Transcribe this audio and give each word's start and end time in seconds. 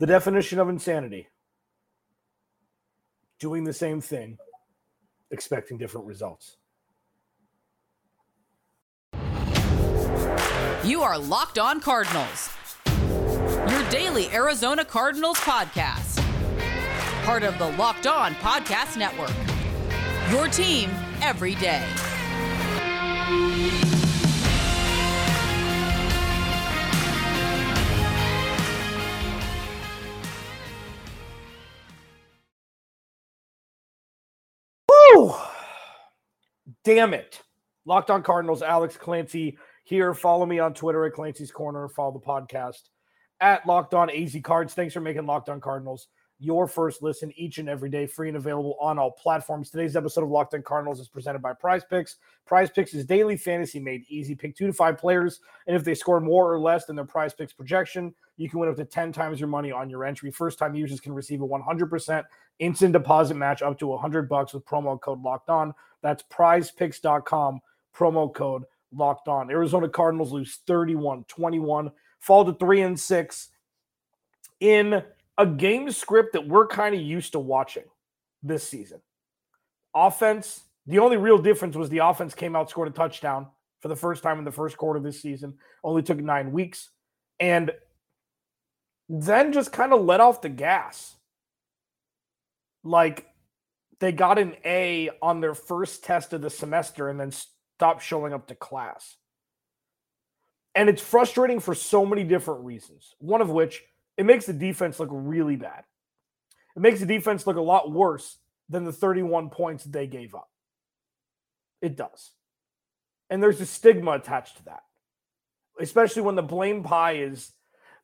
The 0.00 0.06
definition 0.06 0.58
of 0.58 0.68
insanity 0.68 1.28
doing 3.38 3.62
the 3.62 3.72
same 3.72 4.00
thing, 4.00 4.38
expecting 5.30 5.78
different 5.78 6.06
results. 6.06 6.56
You 10.84 11.02
are 11.02 11.16
Locked 11.16 11.60
On 11.60 11.80
Cardinals, 11.80 12.50
your 13.70 13.88
daily 13.90 14.28
Arizona 14.32 14.84
Cardinals 14.84 15.38
podcast. 15.38 16.20
Part 17.24 17.44
of 17.44 17.56
the 17.58 17.70
Locked 17.78 18.08
On 18.08 18.34
Podcast 18.34 18.96
Network. 18.96 19.32
Your 20.30 20.48
team 20.48 20.90
every 21.22 21.54
day. 21.54 21.86
Damn 36.84 37.14
it. 37.14 37.40
Locked 37.86 38.10
on 38.10 38.22
Cardinals, 38.22 38.62
Alex 38.62 38.96
Clancy 38.96 39.58
here. 39.84 40.14
Follow 40.14 40.46
me 40.46 40.58
on 40.58 40.74
Twitter 40.74 41.04
at 41.04 41.12
Clancy's 41.12 41.50
Corner. 41.50 41.88
Follow 41.88 42.12
the 42.12 42.20
podcast 42.20 42.80
at 43.40 43.66
Locked 43.66 43.94
On 43.94 44.10
AZ 44.10 44.36
Cards. 44.42 44.74
Thanks 44.74 44.94
for 44.94 45.00
making 45.00 45.26
Locked 45.26 45.48
On 45.48 45.60
Cardinals 45.60 46.08
your 46.38 46.66
first 46.66 47.02
listen 47.02 47.32
each 47.36 47.58
and 47.58 47.68
every 47.68 47.88
day, 47.88 48.06
free 48.06 48.28
and 48.28 48.36
available 48.36 48.76
on 48.80 48.98
all 48.98 49.10
platforms. 49.10 49.70
Today's 49.70 49.96
episode 49.96 50.24
of 50.24 50.30
Locked 50.30 50.54
On 50.54 50.62
Cardinals 50.62 51.00
is 51.00 51.08
presented 51.08 51.40
by 51.40 51.52
Prize 51.52 51.84
Picks. 51.84 52.16
Prize 52.44 52.70
Picks 52.70 52.92
is 52.92 53.04
daily 53.04 53.36
fantasy 53.36 53.78
made 53.78 54.04
easy. 54.08 54.34
Pick 54.34 54.56
two 54.56 54.66
to 54.66 54.72
five 54.72 54.98
players, 54.98 55.40
and 55.66 55.76
if 55.76 55.84
they 55.84 55.94
score 55.94 56.20
more 56.20 56.52
or 56.52 56.58
less 56.58 56.84
than 56.84 56.96
their 56.96 57.04
Prize 57.04 57.32
Picks 57.32 57.52
projection, 57.52 58.14
you 58.36 58.50
can 58.50 58.58
win 58.58 58.68
up 58.68 58.76
to 58.76 58.84
10 58.84 59.12
times 59.12 59.38
your 59.38 59.48
money 59.48 59.70
on 59.70 59.88
your 59.88 60.04
entry. 60.04 60.30
First 60.30 60.58
time 60.58 60.74
users 60.74 61.00
can 61.00 61.12
receive 61.12 61.40
a 61.40 61.46
100% 61.46 62.24
instant 62.58 62.92
deposit 62.92 63.34
match 63.34 63.62
up 63.62 63.78
to 63.78 63.86
100 63.86 64.28
bucks 64.28 64.54
with 64.54 64.64
promo 64.64 65.00
code 65.00 65.22
locked 65.22 65.48
on. 65.48 65.72
That's 66.02 66.24
prizepicks.com, 66.24 67.60
promo 67.96 68.34
code 68.34 68.64
locked 68.92 69.28
on. 69.28 69.50
Arizona 69.50 69.88
Cardinals 69.88 70.32
lose 70.32 70.60
31 70.66 71.24
21, 71.24 71.90
fall 72.18 72.44
to 72.44 72.52
3 72.54 72.80
and 72.82 73.00
6 73.00 73.48
in 74.60 75.02
a 75.38 75.46
game 75.46 75.90
script 75.90 76.34
that 76.34 76.46
we're 76.46 76.66
kind 76.66 76.94
of 76.94 77.00
used 77.00 77.32
to 77.32 77.38
watching 77.38 77.84
this 78.42 78.66
season. 78.66 79.00
Offense, 79.94 80.60
the 80.86 80.98
only 80.98 81.16
real 81.16 81.38
difference 81.38 81.76
was 81.76 81.88
the 81.88 81.98
offense 81.98 82.34
came 82.34 82.54
out, 82.54 82.70
scored 82.70 82.88
a 82.88 82.92
touchdown 82.92 83.48
for 83.80 83.88
the 83.88 83.96
first 83.96 84.22
time 84.22 84.38
in 84.38 84.44
the 84.44 84.52
first 84.52 84.76
quarter 84.76 84.98
of 84.98 85.04
this 85.04 85.20
season, 85.20 85.54
only 85.82 86.02
took 86.02 86.18
nine 86.18 86.52
weeks, 86.52 86.90
and 87.40 87.70
then 89.08 89.52
just 89.52 89.72
kind 89.72 89.92
of 89.92 90.04
let 90.04 90.20
off 90.20 90.40
the 90.40 90.48
gas. 90.48 91.16
Like 92.82 93.26
they 94.00 94.12
got 94.12 94.38
an 94.38 94.56
A 94.64 95.10
on 95.22 95.40
their 95.40 95.54
first 95.54 96.04
test 96.04 96.32
of 96.32 96.42
the 96.42 96.50
semester 96.50 97.08
and 97.08 97.18
then 97.18 97.32
stopped 97.76 98.02
showing 98.02 98.32
up 98.32 98.46
to 98.48 98.54
class. 98.54 99.16
And 100.74 100.88
it's 100.88 101.02
frustrating 101.02 101.60
for 101.60 101.74
so 101.74 102.04
many 102.04 102.24
different 102.24 102.64
reasons. 102.64 103.14
One 103.18 103.40
of 103.40 103.50
which 103.50 103.82
it 104.16 104.26
makes 104.26 104.46
the 104.46 104.52
defense 104.52 105.00
look 105.00 105.10
really 105.12 105.56
bad. 105.56 105.84
It 106.76 106.80
makes 106.80 107.00
the 107.00 107.06
defense 107.06 107.46
look 107.46 107.56
a 107.56 107.62
lot 107.62 107.90
worse 107.90 108.38
than 108.68 108.84
the 108.84 108.92
31 108.92 109.50
points 109.50 109.84
they 109.84 110.06
gave 110.06 110.34
up. 110.34 110.48
It 111.80 111.96
does. 111.96 112.30
And 113.30 113.42
there's 113.42 113.60
a 113.60 113.66
stigma 113.66 114.12
attached 114.12 114.58
to 114.58 114.64
that, 114.64 114.82
especially 115.80 116.22
when 116.22 116.34
the 116.34 116.42
blame 116.42 116.82
pie 116.82 117.16
is 117.16 117.52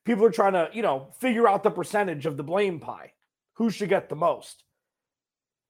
people 0.04 0.24
are 0.24 0.30
trying 0.30 0.52
to, 0.52 0.68
you 0.72 0.82
know, 0.82 1.08
figure 1.18 1.48
out 1.48 1.62
the 1.62 1.70
percentage 1.70 2.26
of 2.26 2.36
the 2.36 2.42
blame 2.42 2.80
pie. 2.80 3.12
Who 3.54 3.70
should 3.70 3.88
get 3.88 4.08
the 4.08 4.16
most? 4.16 4.64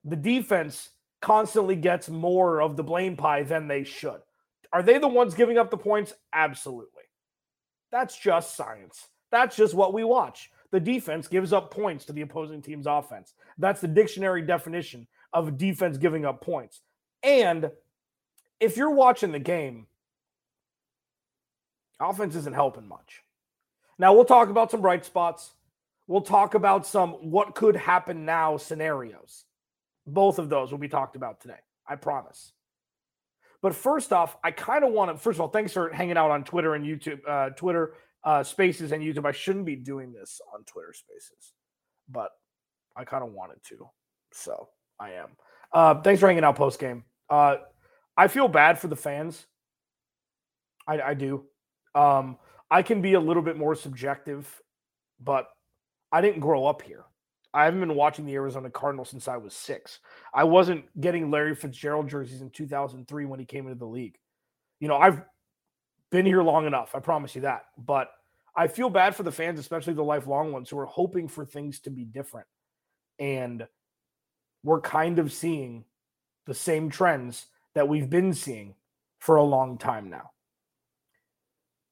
The 0.05 0.17
defense 0.17 0.91
constantly 1.21 1.77
gets 1.77 2.09
more 2.09 2.62
of 2.62 2.77
the 2.77 2.84
blame 2.84 3.17
pie 3.17 3.43
than 3.43 3.69
they 3.69 3.84
should. 3.84 4.21
Are 4.73 4.83
they 4.83 4.99
the 4.99 5.09
ones 5.09 5.34
giving 5.34 5.59
up 5.59 5.71
the 5.71 5.77
points? 5.77 6.15
Absolutely. 6.33 7.03
That's 7.91 8.17
just 8.17 8.56
science. 8.56 9.09
That's 9.31 9.57
just 9.57 9.75
what 9.75 9.93
we 9.93 10.05
watch. 10.05 10.51
The 10.71 10.81
defense 10.81 11.29
gives 11.29 11.53
up 11.53 11.71
points 11.71 12.05
to 12.07 12.13
the 12.13 12.21
opposing 12.23 12.63
team's 12.63 12.87
offense. 12.87 13.35
That's 13.59 13.81
the 13.81 13.89
dictionary 13.89 14.43
definition 14.43 15.07
of 15.33 15.57
defense 15.57 15.99
giving 15.99 16.25
up 16.25 16.41
points. 16.41 16.81
And 17.23 17.71
if 18.61 18.77
you're 18.77 18.91
watching 18.91 19.33
the 19.33 19.39
game, 19.39 19.87
offense 22.01 22.35
isn't 22.37 22.55
helping 22.55 22.87
much. 22.87 23.23
Now, 23.99 24.15
we'll 24.15 24.25
talk 24.25 24.49
about 24.49 24.71
some 24.71 24.81
bright 24.81 25.05
spots. 25.05 25.51
We'll 26.07 26.23
talk 26.23 26.55
about 26.55 26.87
some 26.87 27.12
what 27.31 27.55
could 27.55 27.77
happen 27.77 28.25
now 28.25 28.57
scenarios. 28.57 29.45
Both 30.07 30.39
of 30.39 30.49
those 30.49 30.71
will 30.71 30.79
be 30.79 30.89
talked 30.89 31.17
about 31.17 31.41
today. 31.41 31.59
I 31.87 31.97
promise. 31.97 32.53
But 33.62 33.75
first 33.75 34.12
off, 34.12 34.37
I 34.43 34.51
kind 34.53 34.85
of 34.85 34.93
want 34.93 35.11
to. 35.11 35.17
First 35.23 35.37
of 35.37 35.43
all, 35.43 35.49
thanks 35.49 35.73
for 35.73 35.91
hanging 35.91 36.17
out 36.17 36.31
on 36.31 36.45
Twitter 36.45 36.75
and 36.75 36.85
YouTube, 36.85 37.21
uh, 37.29 37.51
Twitter 37.51 37.93
uh, 38.25 38.42
Spaces 38.42 38.92
and 38.92 39.03
YouTube. 39.03 39.26
I 39.26 39.32
shouldn't 39.32 39.66
be 39.66 39.76
doing 39.76 40.12
this 40.12 40.41
on 40.54 40.64
Twitter 40.64 40.92
Spaces, 40.92 41.54
but 42.08 42.31
I 42.97 43.04
kind 43.04 43.25
of 43.25 43.32
wanted 43.32 43.62
to, 43.69 43.88
so 44.32 44.69
I 44.98 45.12
am. 45.12 45.28
Uh, 45.72 46.00
thanks 46.03 46.20
for 46.20 46.26
hanging 46.26 46.44
out 46.44 46.56
post 46.56 46.78
game. 46.78 47.04
Uh, 47.28 47.56
I 48.16 48.28
feel 48.28 48.48
bad 48.48 48.78
for 48.78 48.88
the 48.88 48.97
fans. 48.97 49.47
I, 50.86 51.00
I 51.00 51.14
do. 51.14 51.44
Um, 51.94 52.38
I 52.70 52.82
can 52.82 53.00
be 53.03 53.14
a 53.14 53.20
little 53.20 53.42
bit 53.42 53.56
more 53.56 53.75
subjective, 53.75 54.60
but 55.20 55.48
I 56.12 56.20
didn't 56.20 56.41
grow 56.41 56.66
up 56.66 56.82
here. 56.82 57.04
I 57.52 57.64
haven't 57.64 57.81
been 57.81 57.97
watching 57.97 58.26
the 58.26 58.34
Arizona 58.34 58.70
Cardinals 58.70 59.10
since 59.10 59.26
I 59.26 59.37
was 59.37 59.54
six. 59.54 59.98
I 60.32 60.44
wasn't 60.44 60.84
getting 61.00 61.31
Larry 61.31 61.54
Fitzgerald 61.54 62.08
jerseys 62.08 62.42
in 62.42 62.50
2003 62.50 63.25
when 63.25 63.41
he 63.41 63.47
came 63.47 63.66
into 63.66 63.78
the 63.78 63.87
league. 63.87 64.16
You 64.78 64.88
know, 64.88 64.97
I've 64.97 65.22
been 66.10 66.26
here 66.26 66.43
long 66.43 66.66
enough. 66.66 66.94
I 66.94 67.00
promise 67.00 67.34
you 67.34 67.43
that. 67.43 67.66
But 67.78 68.10
I 68.56 68.66
feel 68.66 68.91
bad 68.91 69.15
for 69.15 69.22
the 69.22 69.32
fans, 69.32 69.59
especially 69.59 69.94
the 69.94 70.03
lifelong 70.03 70.53
ones 70.53 70.69
who 70.69 70.78
are 70.78 70.87
hoping 70.87 71.28
for 71.28 71.44
things 71.44 71.81
to 71.81 71.91
be 71.91 72.04
different. 72.04 72.47
And 73.19 73.66
we're 74.62 74.81
kind 74.81 75.19
of 75.19 75.32
seeing 75.32 75.84
the 76.47 76.54
same 76.54 76.91
trends 76.91 77.47
that 77.75 77.88
we've 77.88 78.10
been 78.10 78.34
seeing 78.34 78.75
for 79.19 79.37
a 79.37 79.43
long 79.43 79.78
time 79.78 80.10
now. 80.10 80.31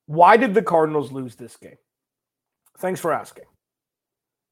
Why 0.07 0.37
did 0.37 0.55
the 0.55 0.63
Cardinals 0.63 1.13
lose 1.13 1.37
this 1.37 1.57
game? 1.57 1.77
Thanks 2.79 3.01
for 3.01 3.13
asking. 3.13 3.45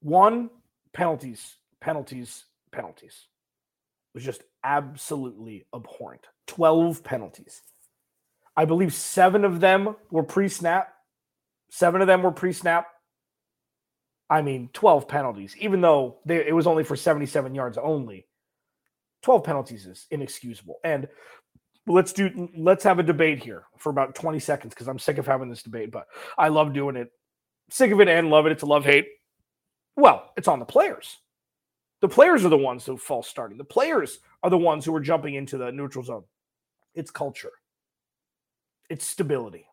One, 0.01 0.49
penalties, 0.93 1.55
penalties, 1.81 2.45
penalties. 2.71 3.27
It 4.13 4.17
was 4.17 4.23
just 4.23 4.43
absolutely 4.63 5.65
abhorrent. 5.73 6.25
12 6.45 7.03
penalties. 7.03 7.63
I 8.57 8.65
believe 8.65 8.93
seven 8.93 9.45
of 9.45 9.59
them 9.59 9.95
were 10.09 10.23
pre 10.23 10.49
snap. 10.49 10.91
Seven 11.69 12.01
of 12.01 12.07
them 12.07 12.23
were 12.23 12.31
pre 12.31 12.51
snap. 12.51 12.87
I 14.29 14.41
mean, 14.41 14.69
12 14.73 15.07
penalties, 15.07 15.55
even 15.59 15.79
though 15.79 16.17
they, 16.25 16.45
it 16.45 16.53
was 16.53 16.67
only 16.67 16.83
for 16.83 16.97
77 16.97 17.55
yards 17.55 17.77
only. 17.77 18.27
12 19.21 19.43
penalties 19.43 19.85
is 19.85 20.05
inexcusable. 20.11 20.79
And 20.83 21.07
let's 21.85 22.11
do 22.11 22.49
let's 22.57 22.83
have 22.83 22.99
a 22.99 23.03
debate 23.03 23.41
here 23.41 23.63
for 23.77 23.89
about 23.89 24.15
20 24.15 24.39
seconds 24.39 24.73
because 24.73 24.87
I'm 24.87 24.99
sick 24.99 25.17
of 25.17 25.27
having 25.27 25.49
this 25.49 25.63
debate, 25.63 25.91
but 25.91 26.07
I 26.37 26.49
love 26.49 26.73
doing 26.73 26.95
it. 26.95 27.09
Sick 27.69 27.91
of 27.91 28.01
it 28.01 28.07
and 28.07 28.29
love 28.29 28.47
it. 28.47 28.51
It's 28.51 28.63
a 28.63 28.67
love 28.67 28.83
hate. 28.83 29.07
Well, 29.95 30.31
it's 30.35 30.47
on 30.47 30.59
the 30.59 30.65
players. 30.65 31.17
The 32.01 32.09
players 32.09 32.43
are 32.43 32.49
the 32.49 32.57
ones 32.57 32.85
who 32.85 32.97
false 32.97 33.27
starting. 33.27 33.57
The 33.57 33.63
players 33.63 34.19
are 34.43 34.49
the 34.49 34.57
ones 34.57 34.85
who 34.85 34.95
are 34.95 34.99
jumping 34.99 35.35
into 35.35 35.57
the 35.57 35.71
neutral 35.71 36.03
zone. 36.03 36.23
It's 36.93 37.11
culture. 37.11 37.51
It's 38.89 39.05
stability. 39.05 39.67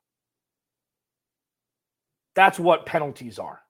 That's 2.35 2.59
what 2.59 2.87
penalties 2.87 3.39
are. 3.39 3.61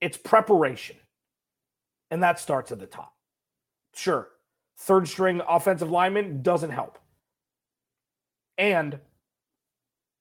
It's 0.00 0.16
preparation. 0.16 0.96
And 2.10 2.22
that 2.22 2.40
starts 2.40 2.72
at 2.72 2.78
the 2.78 2.86
top. 2.86 3.14
Sure, 3.94 4.28
third 4.78 5.06
string 5.06 5.42
offensive 5.48 5.90
lineman 5.90 6.42
doesn't 6.42 6.70
help. 6.70 6.98
And 8.56 8.98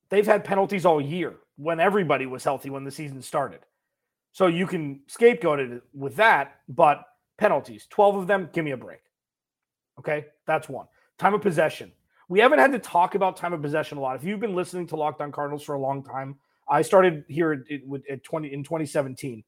they've 0.09 0.25
had 0.25 0.43
penalties 0.43 0.85
all 0.85 1.01
year 1.01 1.35
when 1.55 1.79
everybody 1.79 2.25
was 2.25 2.43
healthy 2.43 2.69
when 2.69 2.83
the 2.83 2.91
season 2.91 3.21
started. 3.21 3.59
So 4.31 4.47
you 4.47 4.67
can 4.67 5.01
scapegoat 5.07 5.59
it 5.59 5.81
with 5.93 6.15
that, 6.17 6.61
but 6.67 7.03
penalties, 7.37 7.87
12 7.89 8.15
of 8.17 8.27
them, 8.27 8.49
give 8.53 8.63
me 8.63 8.71
a 8.71 8.77
break. 8.77 9.01
Okay, 9.97 10.27
that's 10.45 10.69
one. 10.69 10.87
Time 11.17 11.33
of 11.33 11.41
possession. 11.41 11.91
We 12.29 12.39
haven't 12.39 12.59
had 12.59 12.71
to 12.71 12.79
talk 12.79 13.15
about 13.15 13.35
time 13.35 13.53
of 13.53 13.61
possession 13.61 13.97
a 13.97 14.01
lot. 14.01 14.15
If 14.15 14.23
you've 14.23 14.39
been 14.39 14.55
listening 14.55 14.87
to 14.87 14.95
Locked 14.95 15.19
On 15.19 15.31
Cardinals 15.31 15.63
for 15.63 15.73
a 15.73 15.79
long 15.79 16.03
time, 16.03 16.35
I 16.69 16.83
started 16.83 17.25
here 17.27 17.51
at, 17.51 18.03
at 18.09 18.23
20 18.23 18.53
in 18.53 18.63
2017. 18.63 19.43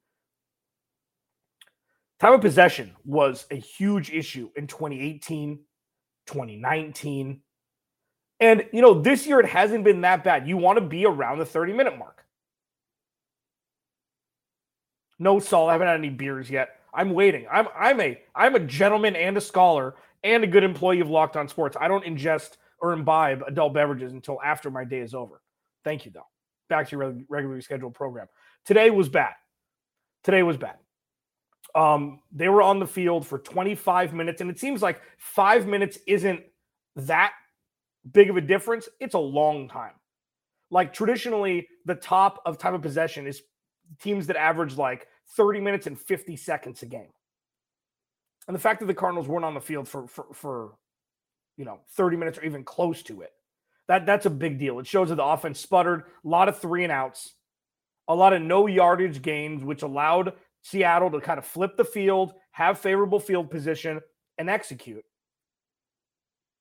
Time 2.20 2.34
of 2.34 2.42
possession 2.42 2.96
was 3.06 3.46
a 3.52 3.56
huge 3.56 4.12
issue 4.12 4.50
in 4.56 4.66
2018, 4.66 5.60
2019. 6.26 7.42
And, 8.40 8.66
you 8.74 8.82
know, 8.82 9.00
this 9.00 9.28
year 9.28 9.40
it 9.40 9.46
hasn't 9.46 9.84
been 9.84 10.02
that 10.02 10.24
bad. 10.24 10.48
You 10.48 10.58
want 10.58 10.80
to 10.80 10.86
be 10.86 11.06
around 11.06 11.38
the 11.38 11.46
30 11.46 11.74
minute 11.74 11.98
mark. 11.98 12.26
No 15.20 15.40
salt. 15.40 15.70
I 15.70 15.74
haven't 15.74 15.88
had 15.88 15.98
any 15.98 16.10
beers 16.10 16.50
yet. 16.50 16.80
I'm 16.94 17.12
waiting. 17.14 17.46
I'm 17.52 17.68
I'm 17.78 18.02
a 18.02 18.20
I'm 18.36 18.56
a 18.56 18.60
gentleman 18.60 19.16
and 19.16 19.38
a 19.38 19.42
scholar 19.42 19.96
and 20.24 20.44
a 20.44 20.48
good 20.48 20.64
employee 20.64 21.00
of 21.00 21.10
Locked 21.10 21.38
On 21.38 21.48
Sports. 21.48 21.78
I 21.80 21.88
don't 21.88 22.04
ingest 22.04 22.58
or 22.82 22.94
imbibe 22.94 23.44
adult 23.48 23.74
beverages 23.74 24.12
until 24.12 24.42
after 24.44 24.72
my 24.72 24.84
day 24.84 25.00
is 25.00 25.14
over. 25.14 25.42
Thank 25.84 26.06
you, 26.06 26.12
though. 26.12 26.28
Back 26.70 26.90
to 26.90 26.98
your 26.98 27.16
regularly 27.30 27.62
scheduled 27.62 27.94
program. 27.94 28.28
Today 28.66 28.90
was 28.90 29.10
bad. 29.10 29.34
Today 30.24 30.44
was 30.44 30.58
bad. 30.58 30.76
Um, 31.74 32.22
they 32.32 32.50
were 32.50 32.62
on 32.62 32.80
the 32.80 32.88
field 32.88 33.26
for 33.26 33.40
25 33.40 34.14
minutes, 34.14 34.42
and 34.42 34.50
it 34.50 34.60
seems 34.60 34.82
like 34.82 35.02
five 35.18 35.68
minutes 35.68 35.98
isn't 36.08 36.42
that 36.96 37.34
big 38.12 38.30
of 38.30 38.38
a 38.38 38.42
difference. 38.42 38.90
It's 39.00 39.14
a 39.14 39.20
long 39.20 39.70
time. 39.70 39.94
Like 40.70 40.94
traditionally, 40.94 41.68
the 41.86 41.96
top 41.96 42.42
of 42.46 42.58
time 42.58 42.74
of 42.74 42.82
possession 42.82 43.28
is 43.28 43.42
teams 44.00 44.28
that 44.28 44.38
average 44.38 44.78
like 44.78 45.08
30 45.36 45.60
minutes 45.60 45.88
and 45.88 46.00
50 46.00 46.36
seconds 46.36 46.82
a 46.84 46.86
game. 46.86 47.10
And 48.48 48.56
the 48.56 48.60
fact 48.60 48.80
that 48.80 48.86
the 48.88 48.94
Cardinals 48.94 49.28
weren't 49.28 49.46
on 49.46 49.54
the 49.54 49.62
field 49.62 49.88
for 49.88 50.08
for, 50.08 50.26
for 50.34 50.72
you 51.62 51.66
know 51.66 51.80
30 51.92 52.18
minutes 52.18 52.40
or 52.40 52.44
even 52.44 52.64
close 52.64 53.04
to 53.04 53.22
it, 53.22 53.32
that 53.88 54.08
that's 54.08 54.26
a 54.26 54.32
big 54.32 54.58
deal. 54.58 54.80
It 54.80 54.88
shows 54.88 55.10
that 55.10 55.16
the 55.16 55.24
offense 55.24 55.60
sputtered, 55.60 56.06
a 56.26 56.28
lot 56.28 56.50
of 56.50 56.58
three 56.58 56.82
and 56.84 56.92
outs, 56.92 57.34
a 58.08 58.16
lot 58.16 58.34
of 58.34 58.42
no 58.42 58.66
yardage 58.66 59.22
gains, 59.22 59.64
which 59.64 59.84
allowed 59.84 60.34
Seattle 60.64 61.12
to 61.12 61.22
kind 61.22 61.38
of 61.38 61.46
flip 61.46 61.78
the 61.78 61.86
field, 61.86 62.34
have 62.50 62.80
favorable 62.80 63.20
field 63.20 63.52
position, 63.52 64.02
and 64.40 64.50
execute. 64.50 65.06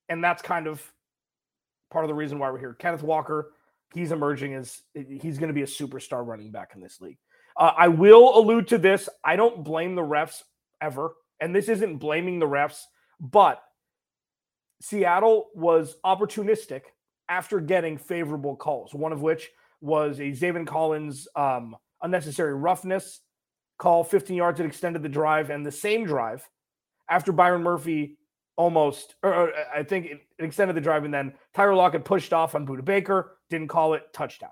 And 0.07 0.23
that's 0.23 0.43
kind 0.43 0.67
of 0.67 0.83
part 1.89 2.05
of 2.05 2.09
the 2.09 2.15
reason 2.15 2.37
why 2.37 2.51
we're 2.51 2.59
here. 2.59 2.75
Kenneth 2.75 3.01
Walker, 3.01 3.53
he's 3.95 4.11
emerging 4.11 4.53
as 4.53 4.83
he's 4.93 5.39
going 5.39 5.47
to 5.47 5.53
be 5.53 5.63
a 5.63 5.65
superstar 5.65 6.23
running 6.23 6.51
back 6.51 6.73
in 6.75 6.81
this 6.81 7.01
league. 7.01 7.17
Uh, 7.57 7.71
I 7.75 7.87
will 7.87 8.37
allude 8.37 8.67
to 8.67 8.77
this. 8.77 9.09
I 9.25 9.35
don't 9.35 9.63
blame 9.63 9.95
the 9.95 10.03
refs 10.03 10.43
ever. 10.79 11.15
And 11.39 11.55
this 11.55 11.69
isn't 11.69 11.97
blaming 11.97 12.37
the 12.37 12.45
refs, 12.45 12.83
but 13.19 13.63
Seattle 14.81 15.49
was 15.53 15.95
opportunistic 16.05 16.81
after 17.29 17.59
getting 17.59 17.97
favorable 17.97 18.55
calls, 18.55 18.93
one 18.93 19.13
of 19.13 19.21
which 19.21 19.49
was 19.79 20.19
a 20.19 20.31
Zaven 20.31 20.67
Collins 20.67 21.27
um, 21.35 21.75
unnecessary 22.01 22.53
roughness 22.53 23.21
call, 23.77 24.03
15 24.03 24.35
yards 24.35 24.57
that 24.57 24.65
extended 24.65 25.01
the 25.01 25.09
drive, 25.09 25.49
and 25.49 25.65
the 25.65 25.71
same 25.71 26.05
drive 26.05 26.47
after 27.09 27.31
Byron 27.31 27.63
Murphy 27.63 28.17
almost, 28.57 29.15
or, 29.23 29.33
or 29.33 29.53
I 29.73 29.83
think 29.83 30.05
it, 30.07 30.21
extended 30.39 30.75
the 30.75 30.81
drive, 30.81 31.03
and 31.05 31.13
then 31.13 31.33
Tyler 31.53 31.73
Lockett 31.75 32.05
pushed 32.05 32.33
off 32.33 32.53
on 32.53 32.67
Budda 32.67 32.85
Baker, 32.85 33.37
didn't 33.49 33.69
call 33.69 33.93
it, 33.93 34.03
touchdown. 34.13 34.51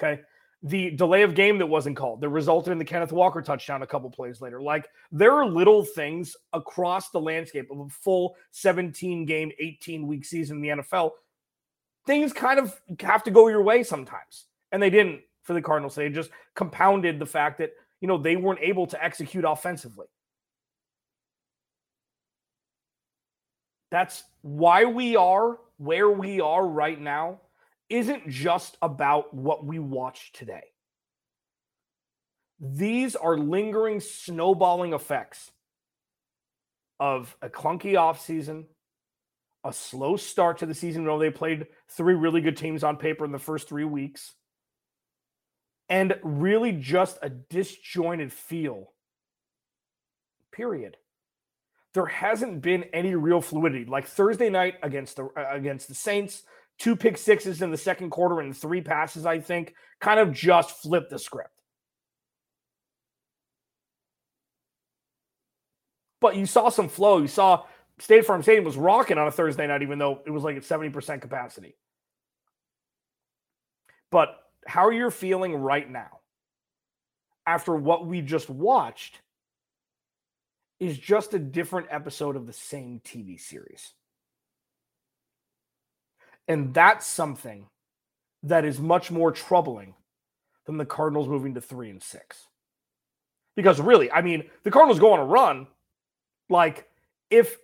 Okay 0.00 0.22
the 0.64 0.90
delay 0.92 1.22
of 1.22 1.34
game 1.34 1.58
that 1.58 1.66
wasn't 1.66 1.94
called 1.94 2.22
that 2.22 2.30
resulted 2.30 2.72
in 2.72 2.78
the 2.78 2.84
Kenneth 2.84 3.12
Walker 3.12 3.42
touchdown 3.42 3.82
a 3.82 3.86
couple 3.86 4.08
plays 4.10 4.40
later. 4.40 4.62
Like 4.62 4.88
there 5.12 5.32
are 5.32 5.46
little 5.46 5.84
things 5.84 6.34
across 6.54 7.10
the 7.10 7.20
landscape 7.20 7.70
of 7.70 7.80
a 7.80 7.88
full 7.90 8.34
17 8.52 9.26
game, 9.26 9.52
18 9.60 10.06
week 10.06 10.24
season 10.24 10.56
in 10.56 10.62
the 10.62 10.82
NFL. 10.82 11.10
Things 12.06 12.32
kind 12.32 12.58
of 12.58 12.80
have 13.00 13.22
to 13.24 13.30
go 13.30 13.48
your 13.48 13.62
way 13.62 13.82
sometimes. 13.82 14.46
And 14.72 14.82
they 14.82 14.88
didn't 14.88 15.20
for 15.42 15.52
the 15.52 15.60
Cardinals. 15.60 15.94
They 15.94 16.08
just 16.08 16.30
compounded 16.54 17.18
the 17.18 17.26
fact 17.26 17.58
that, 17.58 17.72
you 18.00 18.08
know, 18.08 18.16
they 18.16 18.36
weren't 18.36 18.60
able 18.62 18.86
to 18.86 19.04
execute 19.04 19.44
offensively. 19.46 20.06
That's 23.90 24.24
why 24.40 24.86
we 24.86 25.14
are 25.14 25.58
where 25.76 26.10
we 26.10 26.40
are 26.40 26.66
right 26.66 27.00
now 27.00 27.40
isn't 27.88 28.28
just 28.28 28.76
about 28.80 29.34
what 29.34 29.64
we 29.64 29.78
watch 29.78 30.32
today. 30.32 30.64
These 32.60 33.16
are 33.16 33.36
lingering 33.36 34.00
snowballing 34.00 34.92
effects 34.92 35.50
of 37.00 37.36
a 37.42 37.48
clunky 37.48 37.92
offseason, 37.92 38.64
a 39.64 39.72
slow 39.72 40.16
start 40.16 40.58
to 40.58 40.66
the 40.66 40.74
season. 40.74 41.04
Know, 41.04 41.18
they 41.18 41.30
played 41.30 41.66
three 41.90 42.14
really 42.14 42.40
good 42.40 42.56
teams 42.56 42.84
on 42.84 42.96
paper 42.96 43.24
in 43.24 43.32
the 43.32 43.38
first 43.38 43.68
three 43.68 43.84
weeks, 43.84 44.34
and 45.88 46.18
really 46.22 46.72
just 46.72 47.18
a 47.22 47.28
disjointed 47.28 48.32
feel. 48.32 48.92
Period. 50.52 50.96
There 51.92 52.06
hasn't 52.06 52.62
been 52.62 52.84
any 52.92 53.14
real 53.14 53.40
fluidity. 53.40 53.84
Like 53.84 54.06
Thursday 54.06 54.50
night 54.50 54.74
against 54.82 55.16
the 55.16 55.24
uh, 55.36 55.48
against 55.50 55.88
the 55.88 55.94
Saints, 55.94 56.42
two 56.78 56.96
pick 56.96 57.16
sixes 57.16 57.62
in 57.62 57.70
the 57.70 57.76
second 57.76 58.10
quarter 58.10 58.40
and 58.40 58.56
three 58.56 58.80
passes, 58.80 59.26
I 59.26 59.40
think, 59.40 59.74
kind 60.00 60.20
of 60.20 60.32
just 60.32 60.82
flipped 60.82 61.10
the 61.10 61.18
script. 61.18 61.50
But 66.20 66.36
you 66.36 66.46
saw 66.46 66.70
some 66.70 66.88
flow. 66.88 67.18
You 67.18 67.28
saw 67.28 67.64
State 67.98 68.24
Farm 68.24 68.42
Stadium 68.42 68.64
was 68.64 68.76
rocking 68.76 69.18
on 69.18 69.26
a 69.26 69.30
Thursday 69.30 69.66
night, 69.66 69.82
even 69.82 69.98
though 69.98 70.22
it 70.26 70.30
was 70.30 70.42
like 70.42 70.56
at 70.56 70.62
70% 70.62 71.20
capacity. 71.20 71.76
But 74.10 74.36
how 74.66 74.90
you're 74.90 75.10
feeling 75.10 75.54
right 75.54 75.88
now 75.88 76.20
after 77.46 77.74
what 77.74 78.06
we 78.06 78.22
just 78.22 78.48
watched 78.48 79.20
is 80.80 80.98
just 80.98 81.34
a 81.34 81.38
different 81.38 81.88
episode 81.90 82.36
of 82.36 82.46
the 82.46 82.52
same 82.52 83.00
TV 83.04 83.38
series. 83.38 83.92
And 86.48 86.74
that's 86.74 87.06
something 87.06 87.66
that 88.42 88.64
is 88.64 88.78
much 88.78 89.10
more 89.10 89.32
troubling 89.32 89.94
than 90.66 90.76
the 90.76 90.84
Cardinals 90.84 91.28
moving 91.28 91.54
to 91.54 91.60
three 91.60 91.90
and 91.90 92.02
six. 92.02 92.46
Because 93.56 93.80
really, 93.80 94.10
I 94.10 94.22
mean, 94.22 94.44
the 94.62 94.70
Cardinals 94.70 94.98
go 94.98 95.12
on 95.12 95.20
a 95.20 95.24
run. 95.24 95.66
Like, 96.48 96.88
if 97.30 97.56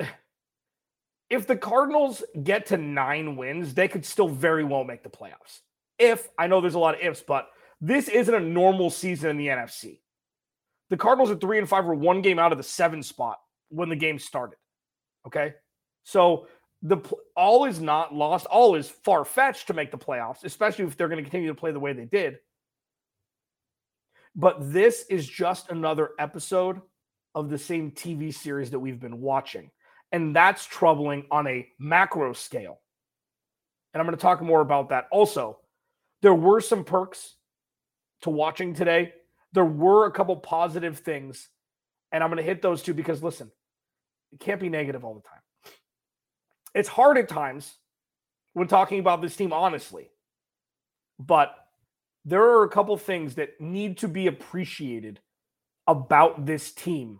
if 1.30 1.46
the 1.46 1.56
Cardinals 1.56 2.22
get 2.42 2.66
to 2.66 2.76
nine 2.76 3.36
wins, 3.36 3.74
they 3.74 3.88
could 3.88 4.04
still 4.04 4.28
very 4.28 4.64
well 4.64 4.84
make 4.84 5.02
the 5.02 5.10
playoffs. 5.10 5.60
If 5.98 6.28
I 6.38 6.46
know 6.46 6.60
there's 6.60 6.74
a 6.74 6.78
lot 6.78 6.94
of 6.94 7.00
ifs, 7.00 7.22
but 7.26 7.48
this 7.80 8.08
isn't 8.08 8.34
a 8.34 8.40
normal 8.40 8.90
season 8.90 9.30
in 9.30 9.36
the 9.36 9.48
NFC. 9.48 10.00
The 10.90 10.96
Cardinals 10.96 11.30
at 11.30 11.40
three 11.40 11.58
and 11.58 11.68
five 11.68 11.84
were 11.84 11.94
one 11.94 12.22
game 12.22 12.38
out 12.38 12.52
of 12.52 12.58
the 12.58 12.64
seven 12.64 13.02
spot 13.02 13.38
when 13.68 13.88
the 13.88 13.96
game 13.96 14.18
started. 14.18 14.56
Okay. 15.26 15.54
So 16.04 16.46
the 16.82 16.98
all 17.36 17.64
is 17.64 17.80
not 17.80 18.14
lost. 18.14 18.46
All 18.46 18.74
is 18.74 18.88
far 18.88 19.24
fetched 19.24 19.66
to 19.66 19.74
make 19.74 19.90
the 19.90 19.98
playoffs, 19.98 20.44
especially 20.44 20.84
if 20.84 20.96
they're 20.96 21.08
going 21.08 21.22
to 21.22 21.28
continue 21.28 21.48
to 21.48 21.54
play 21.54 21.72
the 21.72 21.80
way 21.80 21.92
they 21.92 22.04
did. 22.04 22.36
But 24.36 24.72
this 24.72 25.04
is 25.10 25.26
just 25.26 25.70
another 25.70 26.10
episode 26.18 26.80
of 27.34 27.50
the 27.50 27.58
same 27.58 27.90
TV 27.90 28.32
series 28.32 28.70
that 28.70 28.78
we've 28.78 29.00
been 29.00 29.20
watching. 29.20 29.70
And 30.12 30.34
that's 30.34 30.64
troubling 30.64 31.26
on 31.30 31.46
a 31.46 31.66
macro 31.78 32.32
scale. 32.32 32.80
And 33.92 34.00
I'm 34.00 34.06
going 34.06 34.16
to 34.16 34.22
talk 34.22 34.40
more 34.40 34.60
about 34.60 34.90
that. 34.90 35.06
Also, 35.10 35.58
there 36.22 36.34
were 36.34 36.60
some 36.60 36.84
perks 36.84 37.34
to 38.22 38.30
watching 38.30 38.74
today. 38.74 39.12
There 39.52 39.64
were 39.64 40.06
a 40.06 40.12
couple 40.12 40.36
positive 40.36 41.00
things. 41.00 41.48
And 42.12 42.22
I'm 42.22 42.30
going 42.30 42.38
to 42.38 42.48
hit 42.48 42.62
those 42.62 42.82
two 42.82 42.94
because 42.94 43.22
listen, 43.22 43.50
it 44.32 44.40
can't 44.40 44.60
be 44.60 44.68
negative 44.68 45.04
all 45.04 45.14
the 45.14 45.28
time 45.28 45.40
it's 46.78 46.88
hard 46.88 47.18
at 47.18 47.28
times 47.28 47.74
when 48.52 48.68
talking 48.68 49.00
about 49.00 49.20
this 49.20 49.34
team 49.34 49.52
honestly. 49.52 50.08
But 51.18 51.54
there 52.24 52.42
are 52.42 52.62
a 52.62 52.68
couple 52.68 52.96
things 52.96 53.34
that 53.34 53.60
need 53.60 53.98
to 53.98 54.08
be 54.08 54.28
appreciated 54.28 55.18
about 55.88 56.46
this 56.46 56.70
team 56.72 57.18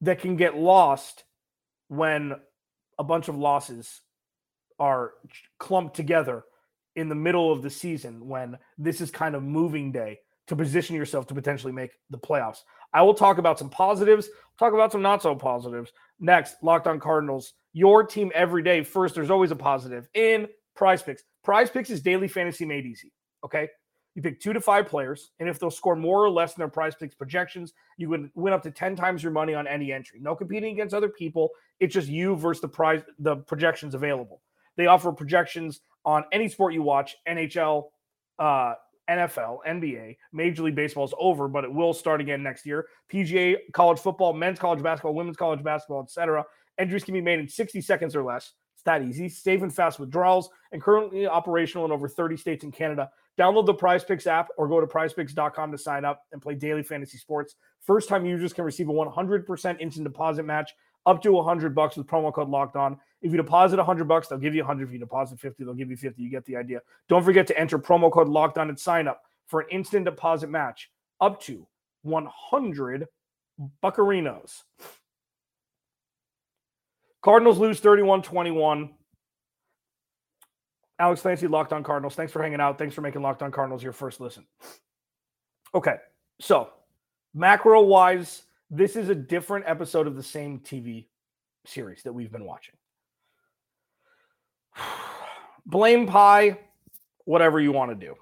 that 0.00 0.20
can 0.20 0.36
get 0.36 0.56
lost 0.56 1.24
when 1.88 2.34
a 2.98 3.04
bunch 3.04 3.28
of 3.28 3.36
losses 3.36 4.00
are 4.78 5.14
clumped 5.58 5.96
together 5.96 6.44
in 6.94 7.08
the 7.08 7.14
middle 7.14 7.52
of 7.52 7.62
the 7.62 7.70
season 7.70 8.28
when 8.28 8.58
this 8.78 9.00
is 9.00 9.10
kind 9.10 9.34
of 9.34 9.42
moving 9.42 9.90
day 9.90 10.20
to 10.48 10.56
position 10.56 10.96
yourself 10.96 11.26
to 11.26 11.34
potentially 11.34 11.72
make 11.72 11.92
the 12.10 12.18
playoffs. 12.18 12.58
I 12.92 13.02
will 13.02 13.14
talk 13.14 13.38
about 13.38 13.58
some 13.58 13.70
positives, 13.70 14.28
talk 14.58 14.72
about 14.74 14.92
some 14.92 15.02
not 15.02 15.22
so 15.22 15.34
positives, 15.34 15.92
Next, 16.22 16.56
Locked 16.62 16.86
On 16.86 17.00
Cardinals, 17.00 17.54
your 17.72 18.04
team 18.04 18.30
every 18.34 18.62
day. 18.62 18.84
First, 18.84 19.14
there's 19.14 19.30
always 19.30 19.50
a 19.50 19.56
positive 19.56 20.08
in 20.14 20.46
prize 20.76 21.02
picks. 21.02 21.24
Prize 21.42 21.68
picks 21.68 21.90
is 21.90 22.00
daily 22.00 22.28
fantasy 22.28 22.64
made 22.64 22.86
easy. 22.86 23.12
Okay. 23.44 23.68
You 24.14 24.22
pick 24.22 24.40
two 24.40 24.52
to 24.52 24.60
five 24.60 24.86
players, 24.86 25.30
and 25.40 25.48
if 25.48 25.58
they'll 25.58 25.70
score 25.70 25.96
more 25.96 26.22
or 26.22 26.30
less 26.30 26.52
than 26.52 26.60
their 26.60 26.68
prize 26.68 26.94
picks 26.94 27.14
projections, 27.14 27.72
you 27.96 28.10
would 28.10 28.30
win 28.34 28.52
up 28.52 28.62
to 28.62 28.70
10 28.70 28.94
times 28.94 29.22
your 29.22 29.32
money 29.32 29.54
on 29.54 29.66
any 29.66 29.90
entry. 29.90 30.20
No 30.20 30.36
competing 30.36 30.74
against 30.74 30.94
other 30.94 31.08
people. 31.08 31.48
It's 31.80 31.94
just 31.94 32.08
you 32.08 32.36
versus 32.36 32.60
the 32.60 32.68
prize, 32.68 33.02
the 33.18 33.36
projections 33.36 33.94
available. 33.94 34.42
They 34.76 34.86
offer 34.86 35.12
projections 35.12 35.80
on 36.04 36.24
any 36.30 36.48
sport 36.48 36.74
you 36.74 36.82
watch, 36.82 37.16
NHL, 37.26 37.84
uh, 38.38 38.74
NFL, 39.10 39.58
NBA, 39.66 40.16
Major 40.32 40.62
League 40.62 40.74
Baseball 40.74 41.04
is 41.04 41.14
over, 41.18 41.48
but 41.48 41.64
it 41.64 41.72
will 41.72 41.92
start 41.92 42.20
again 42.20 42.42
next 42.42 42.64
year. 42.66 42.86
PGA, 43.12 43.56
college 43.72 43.98
football, 43.98 44.32
men's 44.32 44.58
college 44.58 44.82
basketball, 44.82 45.14
women's 45.14 45.36
college 45.36 45.62
basketball, 45.62 46.02
etc. 46.02 46.44
Entries 46.78 47.04
can 47.04 47.14
be 47.14 47.20
made 47.20 47.38
in 47.38 47.48
60 47.48 47.80
seconds 47.80 48.16
or 48.16 48.22
less. 48.22 48.52
It's 48.74 48.82
that 48.84 49.02
easy. 49.02 49.28
Safe 49.28 49.62
and 49.62 49.74
fast 49.74 50.00
withdrawals 50.00 50.50
and 50.72 50.82
currently 50.82 51.26
operational 51.26 51.84
in 51.84 51.92
over 51.92 52.08
30 52.08 52.36
states 52.36 52.64
in 52.64 52.72
Canada. 52.72 53.10
Download 53.38 53.64
the 53.64 53.74
Prize 53.74 54.04
Picks 54.04 54.26
app 54.26 54.48
or 54.58 54.68
go 54.68 54.80
to 54.80 54.86
prizepicks.com 54.86 55.72
to 55.72 55.78
sign 55.78 56.04
up 56.04 56.22
and 56.32 56.42
play 56.42 56.54
daily 56.54 56.82
fantasy 56.82 57.18
sports. 57.18 57.54
First 57.80 58.08
time 58.08 58.26
users 58.26 58.52
can 58.52 58.64
receive 58.64 58.88
a 58.88 58.92
100% 58.92 59.80
instant 59.80 60.04
deposit 60.04 60.44
match 60.44 60.72
up 61.06 61.22
to 61.22 61.32
100 61.32 61.74
bucks 61.74 61.96
with 61.96 62.06
promo 62.06 62.32
code 62.32 62.48
locked 62.48 62.76
on. 62.76 62.98
If 63.22 63.30
you 63.30 63.36
deposit 63.36 63.76
100 63.76 64.06
bucks, 64.06 64.28
they'll 64.28 64.38
give 64.38 64.54
you 64.54 64.62
100. 64.62 64.88
If 64.88 64.92
you 64.92 64.98
deposit 64.98 65.38
50, 65.38 65.64
they'll 65.64 65.74
give 65.74 65.90
you 65.90 65.96
50. 65.96 66.22
You 66.22 66.30
get 66.30 66.44
the 66.44 66.56
idea. 66.56 66.80
Don't 67.08 67.24
forget 67.24 67.46
to 67.48 67.58
enter 67.58 67.78
promo 67.78 68.10
code 68.10 68.28
locked 68.28 68.58
on 68.58 68.68
and 68.68 68.78
sign 68.78 69.08
up 69.08 69.22
for 69.46 69.60
an 69.60 69.66
instant 69.70 70.04
deposit 70.04 70.50
match 70.50 70.90
up 71.20 71.40
to 71.42 71.66
100 72.02 73.06
buccarinos. 73.82 74.62
Cardinals 77.22 77.58
lose 77.58 77.80
31 77.80 78.22
21. 78.22 78.90
Alex 80.98 81.22
Clancy, 81.22 81.48
Locked 81.48 81.72
On 81.72 81.82
Cardinals. 81.82 82.14
Thanks 82.14 82.32
for 82.32 82.40
hanging 82.42 82.60
out. 82.60 82.78
Thanks 82.78 82.94
for 82.94 83.00
making 83.00 83.22
Locked 83.22 83.42
On 83.42 83.50
Cardinals 83.50 83.82
your 83.82 83.92
first 83.92 84.20
listen. 84.20 84.46
Okay, 85.74 85.96
so 86.40 86.70
macro 87.34 87.82
wise, 87.82 88.42
this 88.72 88.96
is 88.96 89.10
a 89.10 89.14
different 89.14 89.66
episode 89.68 90.06
of 90.06 90.16
the 90.16 90.22
same 90.22 90.58
TV 90.58 91.04
series 91.66 92.02
that 92.04 92.12
we've 92.12 92.32
been 92.32 92.46
watching. 92.46 92.74
Blame 95.66 96.06
pie, 96.06 96.58
whatever 97.26 97.60
you 97.60 97.70
want 97.70 97.90
to 97.90 98.06
do. 98.06 98.14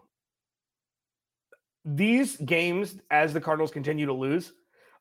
These 1.84 2.36
games, 2.36 2.96
as 3.10 3.32
the 3.32 3.40
Cardinals 3.40 3.70
continue 3.70 4.06
to 4.06 4.12
lose, 4.12 4.52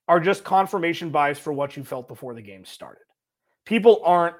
are 0.08 0.20
just 0.20 0.44
confirmation 0.44 1.10
bias 1.10 1.40
for 1.40 1.52
what 1.52 1.76
you 1.76 1.84
felt 1.84 2.08
before 2.08 2.36
the 2.36 2.42
game 2.42 2.64
started. 2.64 3.04
People 3.66 4.02
aren't 4.06 4.36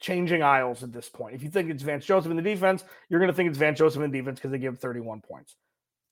changing 0.00 0.42
aisles 0.42 0.82
at 0.84 0.92
this 0.92 1.08
point. 1.08 1.34
If 1.34 1.42
you 1.42 1.50
think 1.50 1.70
it's 1.70 1.82
Vance 1.82 2.06
Joseph 2.06 2.30
in 2.30 2.36
the 2.36 2.42
defense, 2.42 2.84
you're 3.08 3.20
going 3.20 3.30
to 3.30 3.36
think 3.36 3.48
it's 3.48 3.58
Vance 3.58 3.78
Joseph 3.78 4.00
in 4.00 4.10
the 4.10 4.18
defense 4.18 4.38
because 4.38 4.52
they 4.52 4.58
give 4.58 4.78
31 4.78 5.22
points. 5.22 5.56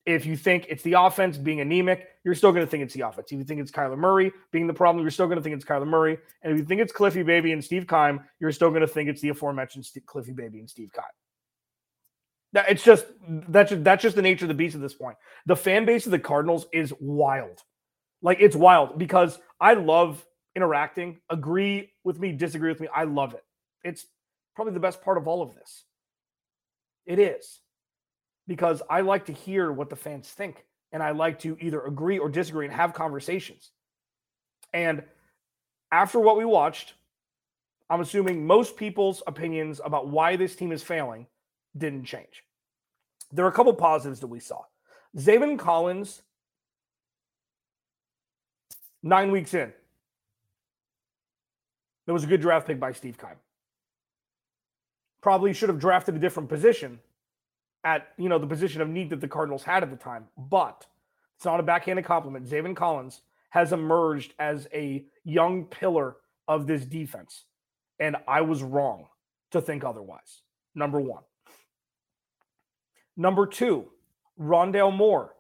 If 0.07 0.27
you 0.27 0.37
think 0.37 0.67
it's 0.69 0.83
the 0.83 0.95
offense 0.95 1.39
being 1.39 1.61
anemic, 1.61 2.09
you're 2.25 2.35
still 2.35 2.53
going 2.53 2.65
to 2.65 2.71
think 2.71 2.83
it's 2.83 2.93
the 2.93 3.03
offense. 3.03 3.33
If 3.33 3.39
you 3.39 3.45
think 3.45 3.61
it's 3.61 3.71
Kyler 3.71 3.97
Murray 3.97 4.33
being 4.53 4.67
the 4.67 4.75
problem, 4.75 5.03
you're 5.03 5.11
still 5.11 5.27
going 5.27 5.39
to 5.39 5.43
think 5.43 5.57
it's 5.57 5.65
Kyler 5.65 5.87
Murray. 5.87 6.19
And 6.43 6.53
if 6.53 6.59
you 6.59 6.65
think 6.65 6.83
it's 6.83 6.93
Cliffy 6.93 7.23
Baby 7.23 7.53
and 7.53 7.65
Steve 7.65 7.87
Keim, 7.89 8.21
you're 8.39 8.53
still 8.53 8.69
going 8.69 8.83
to 8.83 8.87
think 8.87 9.09
it's 9.09 9.23
the 9.23 9.31
aforementioned 9.31 9.87
Cliffy 10.05 10.33
Baby 10.33 10.61
and 10.61 10.69
Steve 10.69 10.91
Keim. 10.95 11.05
That 12.53 12.69
it's 12.69 12.85
just 12.85 13.07
that's 13.49 13.71
just, 13.71 13.83
that's 13.83 14.03
just 14.03 14.15
the 14.15 14.23
nature 14.23 14.45
of 14.45 14.49
the 14.49 14.55
beast 14.55 14.75
at 14.75 14.83
this 14.83 14.95
point. 14.95 15.17
The 15.47 15.57
fan 15.57 15.87
base 15.87 16.05
of 16.05 16.13
the 16.13 16.19
Cardinals 16.19 16.67
is 16.73 16.93
wild. 17.01 17.63
Like 18.23 18.39
it's 18.41 18.55
wild 18.55 18.99
because 18.99 19.39
I 19.61 19.75
love 19.75 20.25
interacting. 20.55 21.21
Agree 21.31 21.91
with 22.05 22.21
me, 22.21 22.33
disagree 22.33 22.71
with 22.71 22.81
me. 22.81 22.89
I 22.95 23.05
love 23.05 23.35
it. 23.35 23.45
It's 23.83 24.07
probably 24.55 24.75
the 24.75 24.81
best 24.81 25.03
part 25.03 25.19
of 25.19 25.27
all 25.27 25.43
of 25.43 25.55
this. 25.55 25.85
It 27.07 27.19
is 27.19 27.61
because 28.47 28.83
I 28.91 29.01
like 29.01 29.27
to 29.27 29.33
hear 29.33 29.73
what 29.73 29.91
the 29.91 29.97
fans 29.97 30.29
think 30.29 30.65
and 30.93 31.03
I 31.03 31.11
like 31.11 31.41
to 31.41 31.57
either 31.61 31.83
agree 31.83 32.19
or 32.19 32.29
disagree 32.29 32.67
and 32.67 32.75
have 32.75 32.95
conversations. 32.95 33.71
And 34.73 35.03
after 35.91 36.21
what 36.21 36.37
we 36.37 36.45
watched, 36.45 36.95
I'm 37.91 38.01
assuming 38.01 38.47
most 38.47 38.77
people's 38.77 39.23
opinions 39.27 39.81
about 39.85 40.09
why 40.09 40.37
this 40.37 40.57
team 40.57 40.73
is 40.73 40.83
failing 40.83 41.27
didn't 41.77 42.05
change. 42.05 42.45
There 43.33 43.45
are 43.45 43.49
a 43.49 43.53
couple 43.53 43.73
positives 43.75 44.21
that 44.21 44.29
we 44.29 44.41
saw. 44.41 44.63
Zaven 45.17 45.59
Collins, 45.59 46.23
nine 49.03 49.31
weeks 49.31 49.55
in, 49.55 49.73
that 52.07 52.13
was 52.13 52.25
a 52.25 52.27
good 52.27 52.41
draft 52.41 52.67
pick 52.67 52.79
by 52.79 52.93
Steve 52.93 53.19
Keim. 53.19 53.37
Probably 55.21 55.53
should 55.53 55.69
have 55.69 55.79
drafted 55.79 56.15
a 56.15 56.19
different 56.19 56.49
position 56.49 57.01
at 57.85 58.09
you 58.17 58.29
know 58.29 58.39
the 58.39 58.47
position 58.47 58.81
of 58.81 58.89
need 58.89 59.11
that 59.11 59.21
the 59.21 59.29
Cardinals 59.29 59.63
had 59.63 59.83
at 59.83 59.91
the 59.91 59.97
time. 59.97 60.27
But 60.37 60.87
it's 61.37 61.45
not 61.45 61.61
a 61.61 61.63
backhanded 61.63 62.05
compliment. 62.05 62.49
Zaven 62.49 62.75
Collins 62.75 63.21
has 63.51 63.73
emerged 63.73 64.35
as 64.39 64.67
a 64.73 65.05
young 65.25 65.65
pillar 65.67 66.17
of 66.49 66.67
this 66.67 66.85
defense. 66.85 67.45
And 68.01 68.17
I 68.27 68.41
was 68.41 68.63
wrong 68.63 69.07
to 69.53 69.61
think 69.61 69.85
otherwise. 69.85 70.43
Number 70.75 71.01
one. 71.01 71.23
Number 73.17 73.47
two, 73.47 73.91
Rondale 74.41 74.95
Moore 74.95 75.37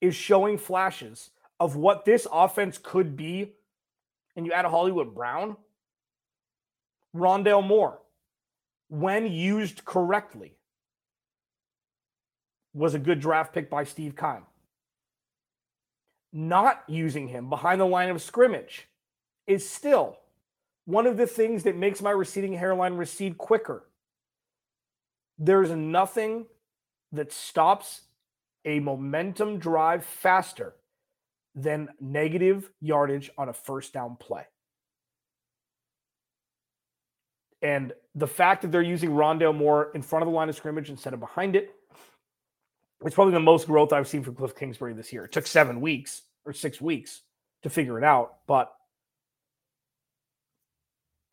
is 0.00 0.14
showing 0.14 0.58
flashes 0.58 1.30
of 1.58 1.76
what 1.76 2.04
this 2.04 2.26
offense 2.30 2.76
could 2.76 3.16
be. 3.16 3.52
And 4.36 4.44
you 4.44 4.52
add 4.52 4.66
a 4.66 4.68
Hollywood 4.68 5.14
Brown, 5.14 5.56
Rondale 7.16 7.66
Moore, 7.66 8.00
when 8.88 9.30
used 9.30 9.84
correctly, 9.84 10.58
was 12.74 12.94
a 12.94 12.98
good 12.98 13.20
draft 13.20 13.54
pick 13.54 13.70
by 13.70 13.84
Steve 13.84 14.16
Keim. 14.16 14.42
Not 16.32 16.82
using 16.88 17.28
him 17.28 17.48
behind 17.48 17.80
the 17.80 17.86
line 17.86 18.10
of 18.10 18.20
scrimmage 18.20 18.88
is 19.46 19.68
still 19.68 20.18
one 20.84 21.06
of 21.06 21.16
the 21.16 21.26
things 21.26 21.62
that 21.62 21.76
makes 21.76 22.02
my 22.02 22.10
receding 22.10 22.52
hairline 22.52 22.94
recede 22.94 23.38
quicker. 23.38 23.84
There's 25.38 25.70
nothing 25.70 26.46
that 27.12 27.32
stops 27.32 28.02
a 28.64 28.80
momentum 28.80 29.58
drive 29.58 30.04
faster 30.04 30.74
than 31.54 31.88
negative 32.00 32.70
yardage 32.80 33.30
on 33.38 33.48
a 33.48 33.52
first 33.52 33.92
down 33.92 34.16
play. 34.16 34.42
And 37.62 37.92
the 38.14 38.26
fact 38.26 38.62
that 38.62 38.72
they're 38.72 38.82
using 38.82 39.10
Rondale 39.10 39.56
Moore 39.56 39.90
in 39.94 40.02
front 40.02 40.22
of 40.22 40.28
the 40.28 40.34
line 40.34 40.48
of 40.48 40.56
scrimmage 40.56 40.90
instead 40.90 41.14
of 41.14 41.20
behind 41.20 41.56
it, 41.56 41.74
it's 43.04 43.14
probably 43.14 43.34
the 43.34 43.40
most 43.40 43.66
growth 43.66 43.92
I've 43.92 44.08
seen 44.08 44.22
from 44.22 44.34
Cliff 44.34 44.56
Kingsbury 44.56 44.94
this 44.94 45.12
year. 45.12 45.24
It 45.24 45.32
took 45.32 45.46
seven 45.46 45.80
weeks 45.80 46.22
or 46.44 46.52
six 46.52 46.80
weeks 46.80 47.22
to 47.62 47.70
figure 47.70 47.98
it 47.98 48.04
out, 48.04 48.38
but 48.46 48.72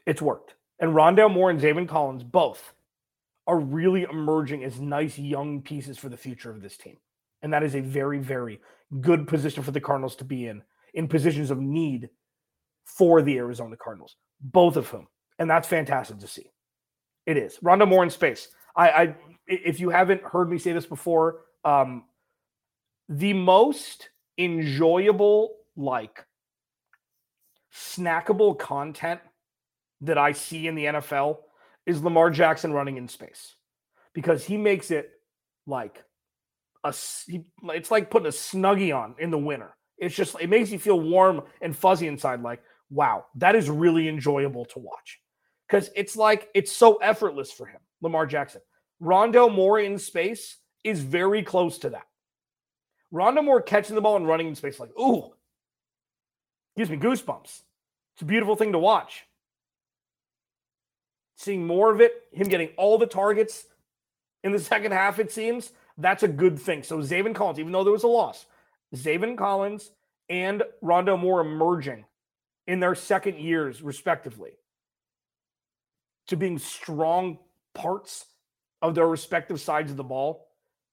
it's 0.05 0.21
worked. 0.21 0.55
And 0.79 0.93
Rondale 0.93 1.31
Moore 1.31 1.49
and 1.49 1.59
Zaven 1.59 1.87
Collins 1.87 2.23
both 2.23 2.73
are 3.47 3.59
really 3.59 4.03
emerging 4.03 4.63
as 4.63 4.79
nice 4.79 5.17
young 5.17 5.61
pieces 5.61 5.97
for 5.97 6.09
the 6.09 6.17
future 6.17 6.51
of 6.51 6.61
this 6.61 6.77
team. 6.77 6.97
And 7.41 7.53
that 7.53 7.63
is 7.63 7.75
a 7.75 7.81
very, 7.81 8.19
very 8.19 8.59
good 8.99 9.27
position 9.27 9.63
for 9.63 9.71
the 9.71 9.81
Cardinals 9.81 10.15
to 10.17 10.23
be 10.23 10.47
in, 10.47 10.63
in 10.93 11.07
positions 11.07 11.51
of 11.51 11.59
need 11.59 12.09
for 12.85 13.21
the 13.21 13.37
Arizona 13.37 13.75
Cardinals, 13.77 14.15
both 14.41 14.75
of 14.75 14.87
whom. 14.87 15.07
And 15.39 15.49
that's 15.49 15.67
fantastic 15.67 16.19
to 16.19 16.27
see. 16.27 16.51
It 17.25 17.37
is. 17.37 17.57
Rondale 17.63 17.87
Moore 17.87 18.03
in 18.03 18.09
space. 18.09 18.49
I, 18.75 18.89
I 18.89 19.15
if 19.47 19.79
you 19.79 19.89
haven't 19.89 20.21
heard 20.23 20.49
me 20.49 20.57
say 20.57 20.71
this 20.73 20.85
before, 20.85 21.41
um, 21.63 22.03
the 23.09 23.33
most 23.33 24.09
enjoyable, 24.37 25.55
like 25.75 26.25
snackable 27.73 28.57
content 28.57 29.21
that 30.01 30.17
I 30.17 30.31
see 30.31 30.67
in 30.67 30.75
the 30.75 30.85
NFL 30.85 31.37
is 31.85 32.03
Lamar 32.03 32.29
Jackson 32.29 32.73
running 32.73 32.97
in 32.97 33.07
space 33.07 33.55
because 34.13 34.43
he 34.43 34.57
makes 34.57 34.91
it 34.91 35.11
like 35.65 36.03
a 36.83 36.93
it's 37.63 37.91
like 37.91 38.09
putting 38.09 38.27
a 38.27 38.31
snuggie 38.31 38.95
on 38.95 39.15
in 39.19 39.31
the 39.31 39.37
winter. 39.37 39.75
It's 39.97 40.15
just 40.15 40.35
it 40.39 40.49
makes 40.49 40.71
you 40.71 40.79
feel 40.79 40.99
warm 40.99 41.43
and 41.61 41.75
fuzzy 41.75 42.07
inside 42.07 42.41
like 42.41 42.61
wow, 42.89 43.25
that 43.35 43.55
is 43.55 43.69
really 43.69 44.09
enjoyable 44.09 44.65
to 44.65 44.79
watch. 44.79 45.19
Cuz 45.69 45.89
it's 45.95 46.15
like 46.15 46.49
it's 46.53 46.71
so 46.71 46.97
effortless 46.97 47.51
for 47.51 47.65
him, 47.65 47.79
Lamar 48.01 48.25
Jackson. 48.25 48.61
Rondo 48.99 49.49
Moore 49.49 49.79
in 49.79 49.97
space 49.97 50.57
is 50.83 51.01
very 51.01 51.43
close 51.43 51.77
to 51.79 51.89
that. 51.91 52.07
Rondale 53.13 53.43
Moore 53.43 53.61
catching 53.61 53.95
the 53.95 54.01
ball 54.01 54.15
and 54.15 54.27
running 54.27 54.47
in 54.47 54.55
space 54.55 54.79
like, 54.79 54.97
ooh, 54.97 55.33
gives 56.77 56.89
me 56.89 56.97
goosebumps. 56.97 57.61
It's 58.13 58.21
a 58.21 58.25
beautiful 58.25 58.55
thing 58.55 58.71
to 58.71 58.79
watch 58.79 59.25
seeing 61.41 61.65
more 61.65 61.91
of 61.91 62.01
it, 62.01 62.13
him 62.31 62.47
getting 62.47 62.69
all 62.77 62.97
the 62.97 63.07
targets 63.07 63.65
in 64.43 64.51
the 64.51 64.59
second 64.59 64.91
half, 64.91 65.19
it 65.19 65.31
seems, 65.31 65.71
that's 65.97 66.23
a 66.23 66.27
good 66.27 66.59
thing. 66.59 66.83
So 66.83 66.99
Zaven 66.99 67.35
Collins, 67.35 67.59
even 67.59 67.71
though 67.71 67.83
there 67.83 67.93
was 67.93 68.03
a 68.03 68.07
loss, 68.07 68.45
Zaven 68.95 69.37
Collins 69.37 69.91
and 70.29 70.63
Rondo 70.81 71.17
Moore 71.17 71.41
emerging 71.41 72.05
in 72.67 72.79
their 72.79 72.95
second 72.95 73.37
years, 73.37 73.81
respectively, 73.81 74.51
to 76.27 76.37
being 76.37 76.59
strong 76.59 77.39
parts 77.73 78.25
of 78.81 78.95
their 78.95 79.07
respective 79.07 79.59
sides 79.59 79.91
of 79.91 79.97
the 79.97 80.03
ball, 80.03 80.47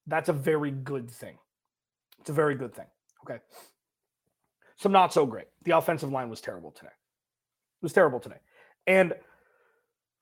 that's 0.08 0.28
a 0.28 0.32
very 0.32 0.70
good 0.70 1.10
thing. 1.10 1.38
It's 2.20 2.30
a 2.30 2.32
very 2.32 2.54
good 2.54 2.74
thing. 2.74 2.86
Okay. 3.24 3.40
Some 4.76 4.92
not 4.92 5.12
so 5.12 5.26
great. 5.26 5.46
The 5.64 5.76
offensive 5.76 6.10
line 6.10 6.30
was 6.30 6.40
terrible 6.40 6.70
today. 6.70 6.88
It 6.88 7.82
was 7.82 7.92
terrible 7.92 8.18
today. 8.18 8.38
And 8.86 9.14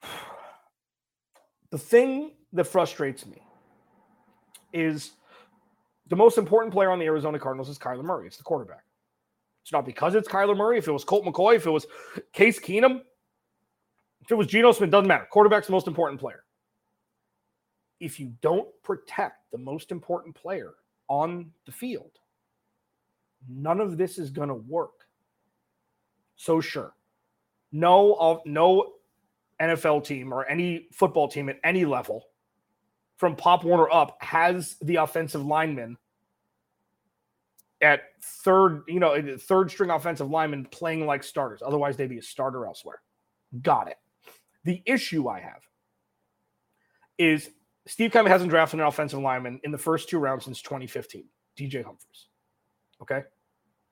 the 1.71 1.79
thing 1.79 2.33
that 2.53 2.65
frustrates 2.65 3.25
me 3.27 3.43
is 4.73 5.13
the 6.09 6.17
most 6.17 6.39
important 6.39 6.73
player 6.73 6.91
on 6.91 6.99
the 6.99 7.07
Arizona 7.07 7.39
Cardinals 7.39 7.69
is 7.69 7.79
Kyler 7.79 8.05
Murray. 8.05 8.27
It's 8.27 8.37
the 8.37 8.43
quarterback. 8.43 8.85
It's 9.63 9.73
not 9.73 9.85
because 9.85 10.15
it's 10.15 10.29
Kyler 10.29 10.57
Murray. 10.57 10.79
If 10.79 10.87
it 10.87 10.93
was 10.93 11.05
Colt 11.05 11.25
McCoy, 11.25 11.57
if 11.57 11.67
it 11.67 11.71
was 11.71 11.87
Case 12.33 12.59
Keenum, 12.61 13.01
if 14.21 14.31
it 14.31 14.35
was 14.37 14.47
Geno 14.47 14.73
Smith, 14.73 14.91
doesn't 14.91 15.09
matter. 15.09 15.27
Quarterback's 15.31 15.67
the 15.67 15.73
most 15.73 15.87
important 15.87 16.21
player. 16.21 16.45
If 18.01 18.21
you 18.21 18.33
don't 18.43 18.69
protect 18.83 19.51
the 19.53 19.59
most 19.59 19.91
important 19.91 20.35
player 20.35 20.75
on 21.09 21.51
the 21.65 21.73
field, 21.73 22.13
none 23.49 23.81
of 23.81 23.97
this 23.97 24.19
is 24.19 24.31
going 24.31 24.49
to 24.49 24.55
work. 24.55 25.07
So 26.37 26.61
sure, 26.61 26.95
no 27.73 28.15
of 28.15 28.41
no 28.45 28.93
NFL 29.61 30.05
team 30.05 30.33
or 30.33 30.47
any 30.47 30.89
football 30.93 31.29
team 31.29 31.49
at 31.49 31.59
any 31.65 31.85
level 31.85 32.27
from 33.17 33.35
Pop 33.35 33.65
Warner 33.65 33.91
up 33.91 34.19
has 34.21 34.77
the 34.83 34.97
offensive 34.97 35.45
lineman 35.45 35.97
at 37.81 38.03
third, 38.23 38.83
you 38.89 39.01
know, 39.01 39.37
third 39.39 39.71
string 39.71 39.91
offensive 39.91 40.31
lineman 40.31 40.67
playing 40.67 41.07
like 41.07 41.23
starters. 41.23 41.63
Otherwise, 41.65 41.97
they'd 41.97 42.09
be 42.09 42.19
a 42.19 42.23
starter 42.23 42.67
elsewhere. 42.67 43.01
Got 43.63 43.89
it. 43.89 43.97
The 44.65 44.83
issue 44.85 45.29
I 45.29 45.41
have 45.41 45.63
is 47.19 47.51
Steve 47.87 48.13
Keim 48.13 48.27
hasn't 48.27 48.51
drafted 48.51 48.81
an 48.81 48.87
offensive 48.87 49.21
lineman 49.21 49.61
in 49.63 49.71
the 49.71 49.79
first 49.79 50.09
two 50.09 50.19
rounds 50.19 50.45
since 50.45 50.61
2015. 50.61 51.25
DJ 51.57 51.85
Humphries. 51.85 52.27
Okay. 53.01 53.23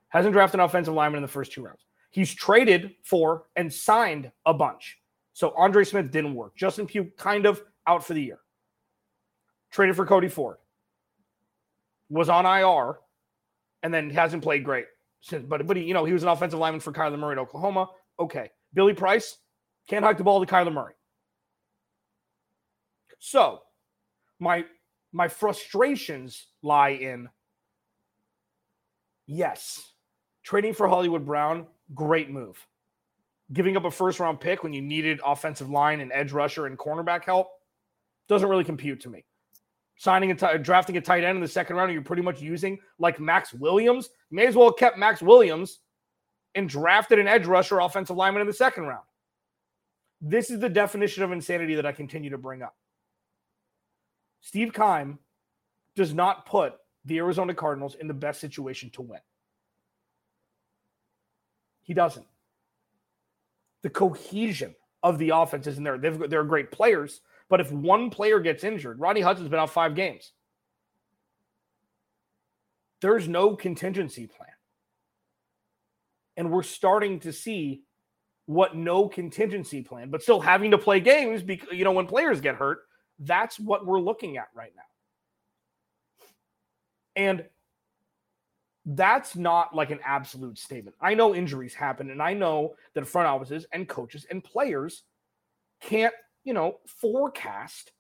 Hasn't 0.09 0.33
drafted 0.33 0.61
an 0.61 0.67
offensive 0.67 0.95
lineman 0.95 1.19
in 1.19 1.23
the 1.23 1.29
first 1.29 1.53
two 1.53 1.63
rounds. 1.65 1.85
He's 2.11 2.33
traded 2.33 2.95
for 3.05 3.45
and 3.57 3.73
signed 3.73 4.31
a 4.47 4.55
bunch. 4.55 4.99
So 5.33 5.53
Andre 5.57 5.85
Smith 5.85 6.11
didn't 6.11 6.35
work. 6.35 6.55
Justin 6.57 6.87
Pugh 6.87 7.11
kind 7.17 7.47
of 7.47 7.63
out 7.87 8.05
for 8.05 8.15
the 8.15 8.23
year. 8.23 8.39
Traded 9.71 9.97
for 9.97 10.07
Cody 10.07 10.29
Ford. 10.29 10.57
Was 12.09 12.29
on 12.29 12.47
IR 12.47 12.99
and 13.83 13.93
then 13.93 14.11
hasn't 14.11 14.43
played 14.43 14.65
great 14.65 14.87
since. 15.21 15.45
But 15.45 15.67
but 15.67 15.77
he, 15.77 15.85
you 15.85 15.95
know, 15.95 16.05
he 16.05 16.13
was 16.13 16.23
an 16.23 16.29
offensive 16.29 16.61
lineman 16.61 16.81
for 16.81 16.93
Kyler 16.93 17.19
Murray 17.19 17.33
at 17.33 17.39
Oklahoma. 17.39 17.89
Okay. 18.21 18.51
Billy 18.75 18.95
Price 18.95 19.39
can't 19.89 20.05
hike 20.05 20.19
the 20.19 20.25
ball 20.25 20.45
to 20.45 20.53
Kyler 20.53 20.73
Murray. 20.73 20.95
So 23.19 23.63
my 24.41 24.65
my 25.13 25.29
frustrations 25.29 26.47
lie 26.63 26.91
in 26.91 27.29
yes, 29.27 29.93
trading 30.43 30.75
for 30.75 30.89
Hollywood 30.89 31.25
Brown, 31.25 31.67
great 31.95 32.31
move. 32.31 32.67
Giving 33.53 33.77
up 33.77 33.85
a 33.85 33.91
first 33.91 34.21
round 34.21 34.41
pick 34.41 34.63
when 34.63 34.73
you 34.73 34.83
needed 34.83 35.21
offensive 35.25 35.71
line 35.71 36.01
and 36.01 36.11
edge 36.13 36.33
rusher 36.33 36.67
and 36.67 36.79
cornerback 36.79 37.25
help 37.25 37.49
doesn't 38.29 38.49
really 38.49 38.65
compute 38.65 39.01
to 39.03 39.11
me. 39.11 39.25
Signing 39.97 40.33
a 40.33 40.35
t- 40.35 40.59
drafting 40.59 40.97
a 40.97 41.01
tight 41.01 41.23
end 41.23 41.37
in 41.37 41.43
the 41.43 41.49
second 41.49 41.77
round, 41.77 41.93
you're 41.93 42.03
pretty 42.03 42.23
much 42.23 42.41
using 42.41 42.79
like 42.99 43.21
Maxx 43.21 43.53
Williams. 43.55 44.11
May 44.31 44.47
as 44.47 44.57
well 44.57 44.67
have 44.67 44.77
kept 44.77 44.99
Maxx 44.99 45.23
Williams 45.23 45.81
and 46.55 46.69
drafted 46.69 47.19
an 47.19 47.29
edge 47.29 47.47
rusher 47.47 47.81
offensive 47.81 48.17
lineman 48.17 48.41
in 48.41 48.47
the 48.47 48.53
second 48.53 48.85
round. 48.85 49.05
This 50.21 50.51
is 50.51 50.59
the 50.59 50.69
definition 50.69 51.23
of 51.23 51.33
insanity 51.33 51.75
that 51.75 51.87
I 51.87 51.93
continue 51.93 52.31
to 52.31 52.39
bring 52.39 52.63
up. 52.63 52.75
Steve 54.45 54.75
Keim 54.75 55.19
does 55.97 56.13
not 56.13 56.45
put 56.45 56.75
the 57.07 57.17
Arizona 57.17 57.55
Cardinals 57.55 57.97
in 57.99 58.07
the 58.07 58.15
best 58.15 58.43
situation 58.43 58.91
to 58.91 59.01
win. 59.01 59.21
He 61.83 61.95
doesn't. 61.95 62.27
The 63.83 63.89
cohesion 63.89 64.75
of 65.03 65.19
the 65.19 65.31
offense 65.31 65.67
isn't 65.67 65.83
there. 65.83 65.97
They've, 65.97 66.29
they're 66.29 66.45
great 66.45 66.71
players, 66.71 67.23
but 67.49 67.61
if 67.61 67.73
one 67.73 68.11
player 68.11 68.39
gets 68.39 68.65
injured, 68.65 69.01
Rodney 69.01 69.23
Hudson's 69.23 69.49
been 69.49 69.59
out 69.59 69.71
five 69.71 69.95
games. 69.95 70.33
There's 73.01 73.27
no 73.27 73.57
contingency 73.57 74.27
plan. 74.27 74.49
And 76.37 76.51
we're 76.51 76.63
starting 76.65 77.21
to 77.21 77.33
see 77.33 77.83
what 78.45 78.77
no 78.77 79.09
contingency 79.09 79.81
plan, 79.81 80.11
but 80.11 80.23
still 80.23 80.41
having 80.41 80.73
to 80.73 80.79
play 80.79 81.01
games 81.01 81.43
because 81.43 81.71
you 81.73 81.85
know 81.85 81.93
when 81.93 82.07
players 82.07 82.43
get 82.43 82.57
hurt 82.57 82.81
that's 83.19 83.59
what 83.59 83.87
we're 83.87 84.01
looking 84.01 84.37
at 84.37 84.49
right 84.55 84.73
now. 84.77 84.83
And 87.17 87.45
that's 88.87 89.37
not 89.37 89.75
like 89.75 89.91
an 89.91 90.01
absolute 90.05 90.59
statement. 90.59 90.97
I 91.01 91.15
know 91.15 91.35
injuries 91.35 91.75
happen, 91.75 92.11
and 92.11 92.23
I 92.23 92.35
know 92.35 92.75
that 92.95 93.07
front 93.07 93.29
offices 93.29 93.67
and 93.73 93.89
coaches 93.89 94.27
and 94.31 94.45
players 94.45 95.05
can't, 95.81 96.15
you 96.45 96.53
know, 96.53 96.79
forecast 96.87 97.93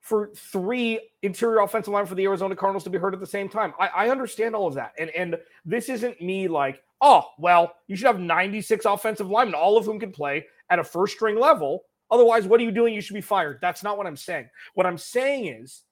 for 0.00 0.30
three 0.34 1.00
interior 1.22 1.60
offensive 1.60 1.92
line 1.92 2.06
for 2.06 2.14
the 2.14 2.24
Arizona 2.24 2.56
Cardinals 2.56 2.84
to 2.84 2.90
be 2.90 2.98
hurt 2.98 3.14
at 3.14 3.20
the 3.20 3.26
same 3.26 3.48
time. 3.48 3.74
I, 3.78 3.88
I 3.88 4.10
understand 4.10 4.54
all 4.56 4.66
of 4.66 4.74
that. 4.74 4.92
And 4.98 5.10
and 5.10 5.36
this 5.64 5.88
isn't 5.88 6.20
me 6.20 6.48
like, 6.48 6.82
oh, 7.00 7.24
well, 7.38 7.74
you 7.86 7.94
should 7.94 8.06
have 8.06 8.18
96 8.18 8.86
offensive 8.86 9.28
linemen, 9.28 9.54
all 9.54 9.76
of 9.76 9.84
whom 9.84 10.00
can 10.00 10.10
play 10.10 10.46
at 10.70 10.78
a 10.78 10.84
first 10.84 11.14
string 11.14 11.38
level 11.38 11.84
Otherwise, 12.10 12.46
what 12.46 12.60
are 12.60 12.64
you 12.64 12.70
doing? 12.70 12.94
You 12.94 13.00
should 13.00 13.14
be 13.14 13.20
fired. 13.20 13.58
That's 13.60 13.82
not 13.82 13.98
what 13.98 14.06
I'm 14.06 14.16
saying. 14.16 14.48
What 14.74 14.86
I'm 14.86 14.98
saying 14.98 15.46
is 15.46 15.82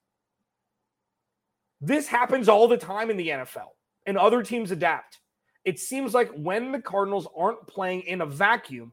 this 1.80 2.06
happens 2.08 2.48
all 2.48 2.68
the 2.68 2.78
time 2.78 3.10
in 3.10 3.16
the 3.16 3.28
NFL, 3.28 3.68
and 4.06 4.16
other 4.16 4.42
teams 4.42 4.70
adapt. 4.70 5.18
It 5.64 5.78
seems 5.78 6.14
like 6.14 6.30
when 6.30 6.72
the 6.72 6.80
Cardinals 6.80 7.28
aren't 7.36 7.66
playing 7.66 8.02
in 8.02 8.20
a 8.20 8.26
vacuum, 8.26 8.92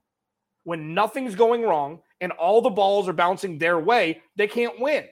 when 0.64 0.94
nothing's 0.94 1.36
going 1.36 1.62
wrong 1.64 2.02
and 2.20 2.32
all 2.32 2.62
the 2.62 2.70
balls 2.70 3.08
are 3.08 3.14
bouncing 3.14 3.58
their 3.58 3.80
way, 3.80 4.22
they 4.36 4.48
can't 4.48 4.80
win. 4.80 5.06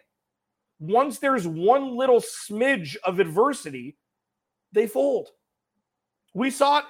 Once 0.80 1.20
there's 1.20 1.48
one 1.48 1.96
little 1.96 2.20
smidge 2.20 2.96
of 3.04 3.20
adversity, 3.20 3.96
they 4.72 4.88
fold. 4.88 5.30
We 6.34 6.50
saw 6.50 6.80
it 6.80 6.86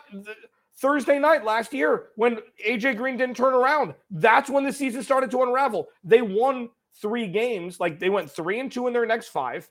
Thursday 0.82 1.20
night 1.20 1.46
last 1.46 1.74
year 1.74 2.08
when 2.16 2.40
AJ 2.68 2.98
Green 2.98 3.16
didn't 3.16 3.38
turn 3.38 3.54
around. 3.54 3.94
That's 4.10 4.50
when 4.50 4.64
the 4.64 4.74
season 4.74 5.04
started 5.04 5.30
to 5.32 5.44
unravel. 5.44 5.88
They 6.04 6.24
won 6.24 6.70
three 7.00 7.28
games, 7.28 7.80
like 7.80 8.00
they 8.00 8.10
went 8.10 8.32
three 8.32 8.60
and 8.60 8.72
two 8.72 8.88
in 8.88 8.94
their 8.94 9.06
next 9.06 9.28
five 9.28 9.70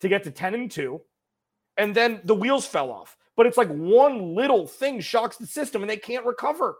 to 0.00 0.08
get 0.08 0.24
to 0.24 0.30
10 0.30 0.54
and 0.54 0.70
two. 0.70 1.00
And 1.78 1.94
then 1.94 2.20
the 2.24 2.34
wheels 2.34 2.66
fell 2.66 2.90
off. 2.90 3.16
But 3.34 3.46
it's 3.46 3.56
like 3.56 3.68
one 3.68 4.34
little 4.34 4.66
thing 4.66 5.00
shocks 5.00 5.36
the 5.36 5.46
system 5.46 5.82
and 5.82 5.88
they 5.88 5.96
can't 5.96 6.26
recover. 6.26 6.76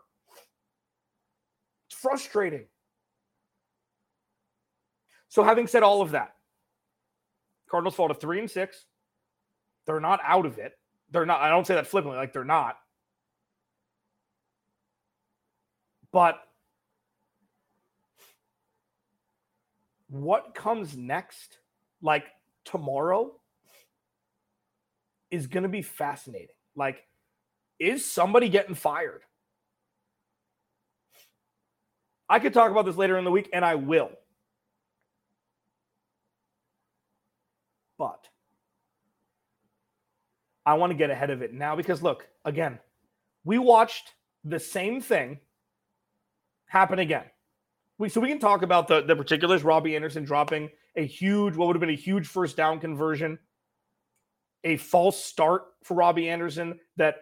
It's 1.88 1.98
frustrating. 1.98 2.66
So, 5.30 5.44
having 5.44 5.66
said 5.66 5.82
all 5.82 6.02
of 6.02 6.10
that, 6.10 6.34
Cardinals 7.70 7.94
fall 7.94 8.08
to 8.08 8.14
three 8.14 8.40
and 8.40 8.50
six. 8.50 8.86
They're 9.86 10.00
not 10.00 10.20
out 10.24 10.46
of 10.46 10.58
it. 10.58 10.72
They're 11.10 11.26
not, 11.26 11.40
I 11.40 11.48
don't 11.48 11.66
say 11.66 11.74
that 11.74 11.86
flippantly, 11.86 12.18
like 12.18 12.32
they're 12.32 12.44
not. 12.44 12.76
But 16.12 16.40
what 20.08 20.54
comes 20.54 20.96
next, 20.96 21.58
like 22.00 22.24
tomorrow, 22.64 23.32
is 25.30 25.46
going 25.46 25.64
to 25.64 25.68
be 25.68 25.82
fascinating. 25.82 26.48
Like, 26.74 27.04
is 27.78 28.04
somebody 28.10 28.48
getting 28.48 28.74
fired? 28.74 29.22
I 32.28 32.38
could 32.38 32.54
talk 32.54 32.70
about 32.70 32.84
this 32.84 32.96
later 32.96 33.18
in 33.18 33.24
the 33.24 33.30
week, 33.30 33.48
and 33.52 33.64
I 33.64 33.74
will. 33.74 34.10
But 37.98 38.28
I 40.64 40.74
want 40.74 40.90
to 40.90 40.96
get 40.96 41.10
ahead 41.10 41.30
of 41.30 41.42
it 41.42 41.52
now 41.52 41.74
because, 41.74 42.02
look, 42.02 42.26
again, 42.44 42.78
we 43.44 43.58
watched 43.58 44.14
the 44.44 44.60
same 44.60 45.00
thing 45.00 45.38
happen 46.68 46.98
again. 46.98 47.24
We, 47.98 48.08
so 48.08 48.20
we 48.20 48.28
can 48.28 48.38
talk 48.38 48.62
about 48.62 48.88
the, 48.88 49.02
the 49.02 49.16
particulars. 49.16 49.64
Robbie 49.64 49.96
Anderson 49.96 50.24
dropping 50.24 50.70
a 50.96 51.04
huge, 51.04 51.56
what 51.56 51.66
would 51.66 51.76
have 51.76 51.80
been 51.80 51.90
a 51.90 51.96
huge 51.96 52.26
first 52.26 52.56
down 52.56 52.78
conversion, 52.78 53.38
a 54.64 54.76
false 54.76 55.22
start 55.22 55.64
for 55.82 55.94
Robbie 55.94 56.28
Anderson 56.28 56.78
that 56.96 57.16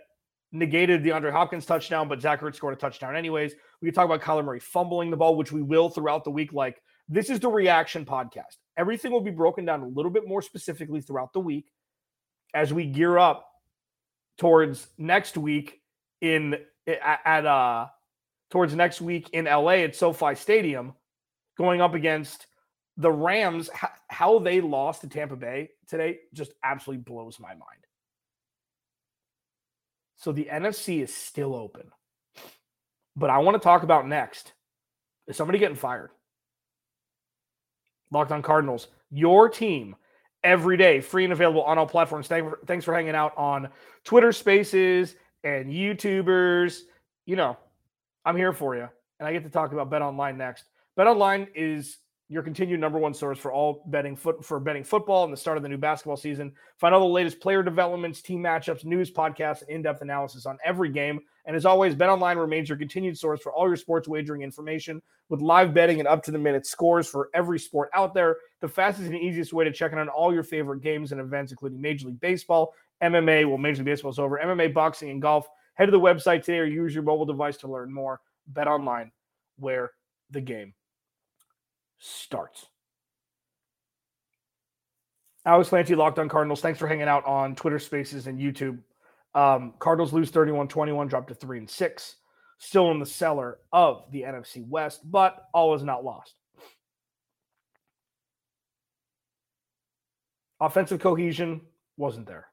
negated 0.52 1.02
DeAndre 1.02 1.32
Hopkins 1.32 1.66
touchdown, 1.66 2.08
but 2.08 2.20
Zach 2.20 2.40
scored 2.54 2.74
a 2.74 2.76
touchdown 2.76 3.16
anyways. 3.16 3.54
We 3.80 3.88
can 3.88 3.94
talk 3.94 4.04
about 4.04 4.22
Kyler 4.22 4.44
Murray 4.44 4.60
fumbling 4.60 5.10
the 5.10 5.16
ball, 5.16 5.36
which 5.36 5.52
we 5.52 5.62
will 5.62 5.88
throughout 5.88 6.24
the 6.24 6.30
week. 6.30 6.52
Like 6.52 6.80
this 7.08 7.30
is 7.30 7.40
the 7.40 7.48
reaction 7.48 8.04
podcast. 8.04 8.56
Everything 8.76 9.12
will 9.12 9.20
be 9.20 9.30
broken 9.30 9.64
down 9.64 9.82
a 9.82 9.86
little 9.86 10.10
bit 10.10 10.26
more 10.26 10.42
specifically 10.42 11.00
throughout 11.00 11.32
the 11.32 11.40
week 11.40 11.70
as 12.54 12.72
we 12.72 12.86
gear 12.86 13.18
up 13.18 13.46
towards 14.38 14.88
next 14.98 15.36
week 15.36 15.80
in 16.20 16.56
at, 16.86 17.20
at 17.24 17.46
uh 17.46 17.86
towards 18.50 18.74
next 18.74 19.00
week 19.00 19.30
in 19.32 19.46
LA 19.46 19.78
at 19.82 19.96
SoFi 19.96 20.34
Stadium, 20.34 20.94
going 21.56 21.80
up 21.80 21.94
against 21.94 22.46
the 22.96 23.10
Rams. 23.10 23.70
How 24.08 24.38
they 24.38 24.60
lost 24.60 25.00
to 25.02 25.08
Tampa 25.08 25.36
Bay 25.36 25.70
today 25.88 26.18
just 26.32 26.52
absolutely 26.62 27.02
blows 27.02 27.38
my 27.40 27.50
mind. 27.50 27.62
So 30.16 30.32
the 30.32 30.48
NFC 30.50 31.02
is 31.02 31.14
still 31.14 31.54
open. 31.54 31.90
But 33.16 33.30
I 33.30 33.38
want 33.38 33.54
to 33.54 33.64
talk 33.64 33.82
about 33.82 34.06
next 34.06 34.52
is 35.26 35.36
somebody 35.36 35.58
getting 35.58 35.76
fired. 35.76 36.10
Locked 38.10 38.32
on 38.32 38.42
Cardinals, 38.42 38.88
your 39.10 39.48
team 39.48 39.96
every 40.44 40.76
day, 40.76 41.00
free 41.00 41.24
and 41.24 41.32
available 41.32 41.62
on 41.62 41.76
all 41.76 41.86
platforms. 41.86 42.28
Thanks 42.28 42.84
for 42.84 42.94
hanging 42.94 43.14
out 43.14 43.36
on 43.36 43.68
Twitter 44.04 44.32
Spaces 44.32 45.16
and 45.42 45.72
YouTubers. 45.72 46.80
You 47.24 47.36
know, 47.36 47.56
I'm 48.26 48.36
here 48.36 48.52
for 48.52 48.74
you, 48.74 48.88
and 49.20 49.28
I 49.28 49.32
get 49.32 49.44
to 49.44 49.48
talk 49.48 49.70
about 49.72 49.88
Bet 49.88 50.02
Online 50.02 50.36
next. 50.36 50.64
Bet 50.96 51.06
Online 51.06 51.46
is 51.54 51.98
your 52.28 52.42
continued 52.42 52.80
number 52.80 52.98
one 52.98 53.14
source 53.14 53.38
for 53.38 53.52
all 53.52 53.84
betting 53.86 54.16
foot 54.16 54.44
for 54.44 54.58
betting 54.58 54.82
football 54.82 55.22
and 55.22 55.32
the 55.32 55.36
start 55.36 55.56
of 55.56 55.62
the 55.62 55.68
new 55.68 55.76
basketball 55.76 56.16
season. 56.16 56.52
Find 56.76 56.92
all 56.92 57.00
the 57.00 57.06
latest 57.06 57.38
player 57.38 57.62
developments, 57.62 58.20
team 58.20 58.42
matchups, 58.42 58.84
news, 58.84 59.12
podcasts, 59.12 59.60
and 59.62 59.70
in-depth 59.70 60.02
analysis 60.02 60.44
on 60.44 60.58
every 60.64 60.88
game. 60.88 61.20
And 61.44 61.54
as 61.54 61.64
always, 61.64 61.94
Bet 61.94 62.08
Online 62.08 62.36
remains 62.36 62.68
your 62.68 62.76
continued 62.76 63.16
source 63.16 63.40
for 63.40 63.52
all 63.52 63.68
your 63.68 63.76
sports 63.76 64.08
wagering 64.08 64.42
information 64.42 65.00
with 65.28 65.40
live 65.40 65.72
betting 65.72 66.00
and 66.00 66.08
up-to-the-minute 66.08 66.66
scores 66.66 67.06
for 67.06 67.30
every 67.32 67.60
sport 67.60 67.90
out 67.94 68.12
there. 68.12 68.38
The 68.60 68.66
fastest 68.66 69.06
and 69.08 69.16
easiest 69.16 69.52
way 69.52 69.64
to 69.64 69.72
check 69.72 69.92
in 69.92 69.98
on 69.98 70.08
all 70.08 70.34
your 70.34 70.42
favorite 70.42 70.82
games 70.82 71.12
and 71.12 71.20
events, 71.20 71.52
including 71.52 71.80
Major 71.80 72.08
League 72.08 72.18
Baseball, 72.18 72.74
MMA. 73.04 73.48
Well, 73.48 73.56
Major 73.56 73.84
League 73.84 73.86
Baseball 73.86 74.10
is 74.10 74.18
over. 74.18 74.40
MMA, 74.44 74.74
boxing, 74.74 75.10
and 75.10 75.22
golf. 75.22 75.48
Head 75.76 75.86
to 75.86 75.92
the 75.92 76.00
website 76.00 76.42
today 76.42 76.58
or 76.58 76.64
use 76.64 76.94
your 76.94 77.04
mobile 77.04 77.26
device 77.26 77.58
to 77.58 77.68
learn 77.68 77.92
more. 77.92 78.20
Bet 78.46 78.66
online, 78.66 79.12
where 79.58 79.92
the 80.30 80.40
game 80.40 80.74
starts. 81.98 82.66
Alex 85.44 85.68
Clancy, 85.68 85.94
Locked 85.94 86.18
on 86.18 86.28
Cardinals. 86.28 86.60
Thanks 86.60 86.78
for 86.78 86.88
hanging 86.88 87.08
out 87.08 87.24
on 87.24 87.54
Twitter 87.54 87.78
Spaces 87.78 88.26
and 88.26 88.40
YouTube. 88.40 88.78
Um, 89.34 89.74
Cardinals 89.78 90.12
lose 90.12 90.30
31 90.30 90.68
21, 90.68 91.08
drop 91.08 91.28
to 91.28 91.34
3 91.34 91.58
and 91.58 91.70
6. 91.70 92.16
Still 92.58 92.90
in 92.90 92.98
the 92.98 93.06
cellar 93.06 93.58
of 93.70 94.04
the 94.10 94.22
NFC 94.22 94.66
West, 94.66 95.00
but 95.04 95.46
all 95.52 95.74
is 95.74 95.82
not 95.82 96.04
lost. 96.04 96.34
Offensive 100.58 101.00
cohesion 101.00 101.60
wasn't 101.98 102.26
there. 102.26 102.46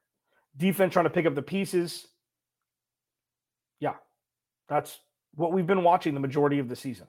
Defense 0.56 0.92
trying 0.92 1.06
to 1.06 1.10
pick 1.10 1.24
up 1.26 1.34
the 1.34 1.42
pieces. 1.42 2.06
That's 4.68 5.00
what 5.34 5.52
we've 5.52 5.66
been 5.66 5.82
watching 5.82 6.14
the 6.14 6.20
majority 6.20 6.58
of 6.58 6.68
the 6.68 6.76
season 6.76 7.06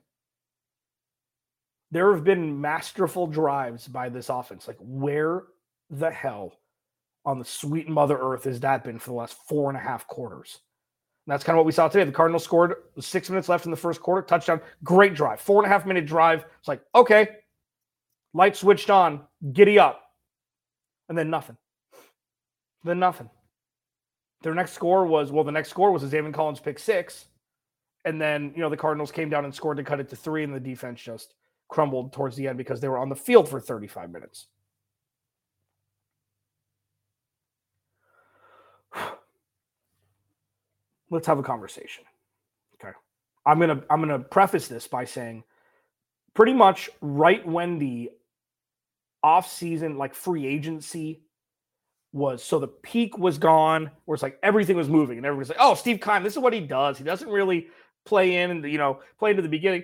there 1.92 2.14
have 2.14 2.24
been 2.24 2.60
masterful 2.60 3.28
drives 3.28 3.88
by 3.88 4.10
this 4.10 4.30
offense. 4.30 4.68
Like, 4.68 4.78
where 4.80 5.44
the 5.90 6.12
hell 6.12 6.60
on 7.24 7.40
the 7.40 7.46
sweet 7.46 7.88
mother 7.88 8.18
earth 8.20 8.44
has 8.44 8.60
that 8.60 8.84
been 8.84 9.00
for 9.00 9.12
the 9.12 9.16
last 9.16 9.38
four 9.48 9.70
and 9.70 9.78
a 9.78 9.82
half 9.82 10.06
quarters? 10.08 10.60
And 11.26 11.32
that's 11.32 11.46
kind 11.46 11.56
of 11.56 11.60
what 11.60 11.66
we 11.66 11.72
saw 11.72 11.88
today. 11.88 12.04
The 12.04 12.12
Cardinals 12.12 12.44
scored 12.44 12.76
six 13.00 13.30
minutes 13.30 13.50
left 13.50 13.66
in 13.66 13.72
the 13.72 13.78
first 13.78 14.02
quarter, 14.02 14.22
touchdown, 14.22 14.62
great 14.84 15.16
drive, 15.16 15.40
four 15.40 15.64
and 15.64 15.72
a 15.72 15.74
half 15.74 15.86
minute 15.86 16.06
drive. 16.06 16.46
It's 16.60 16.68
like, 16.68 16.82
okay, 16.94 17.30
light 18.34 18.56
switched 18.56 18.90
on, 18.90 19.22
giddy 19.54 19.80
up. 19.80 20.02
And 21.08 21.18
then 21.18 21.30
nothing. 21.30 21.58
Then 22.84 23.00
nothing. 23.00 23.30
Their 24.42 24.54
next 24.54 24.74
score 24.74 25.06
was, 25.06 25.32
well, 25.32 25.44
the 25.44 25.52
next 25.52 25.70
score 25.70 25.92
was 25.92 26.04
a 26.04 26.08
Zaven 26.08 26.34
Collins 26.34 26.60
pick 26.60 26.78
six. 26.78 27.28
And 28.06 28.22
then, 28.22 28.54
you 28.56 28.62
know, 28.62 28.70
the 28.70 28.78
Cardinals 28.78 29.12
came 29.12 29.30
down 29.30 29.44
and 29.46 29.54
scored 29.54 29.78
to 29.78 29.84
cut 29.84 30.00
it 30.00 30.10
to 30.10 30.16
three, 30.16 30.44
and 30.44 30.54
the 30.54 30.60
defense 30.60 31.02
just 31.02 31.34
crumbled 31.68 32.14
towards 32.14 32.36
the 32.36 32.48
end 32.48 32.58
because 32.58 32.80
they 32.80 32.88
were 32.88 33.00
on 33.00 33.10
the 33.10 33.16
field 33.16 33.50
for 33.50 33.60
35 33.60 34.12
minutes. 34.12 34.46
Let's 41.10 41.26
have 41.28 41.40
a 41.40 41.44
conversation. 41.44 42.04
Okay. 42.76 42.94
I'm 43.46 43.58
going 43.60 43.78
to 43.78 43.84
I'm 43.90 44.02
going 44.02 44.10
to 44.10 44.20
preface 44.28 44.68
this 44.68 44.88
by 44.88 45.06
saying 45.06 45.44
pretty 46.36 46.54
much 46.54 46.90
right 47.02 47.46
when 47.48 47.80
the 47.80 48.12
off-season 49.24 49.98
like 49.98 50.14
free 50.14 50.46
agency 50.46 51.24
was 52.14 52.44
so 52.44 52.60
the 52.60 52.68
peak 52.68 53.18
was 53.18 53.40
gone 53.40 53.90
where 54.06 54.14
it's 54.14 54.22
like 54.22 54.38
everything 54.44 54.78
was 54.78 54.88
moving 54.88 55.18
and 55.18 55.26
everybody's 55.26 55.50
like 55.50 55.58
oh 55.60 55.74
steve 55.74 56.00
Keim, 56.00 56.22
this 56.22 56.34
is 56.34 56.40
what 56.40 56.54
he 56.54 56.62
does 56.62 56.98
he 56.98 57.04
doesn't 57.04 57.28
really 57.30 57.68
play 58.06 58.38
in 58.38 58.52
and 58.52 58.64
you 58.66 58.78
know 58.78 59.00
play 59.18 59.32
into 59.32 59.42
the 59.42 59.50
beginning 59.50 59.84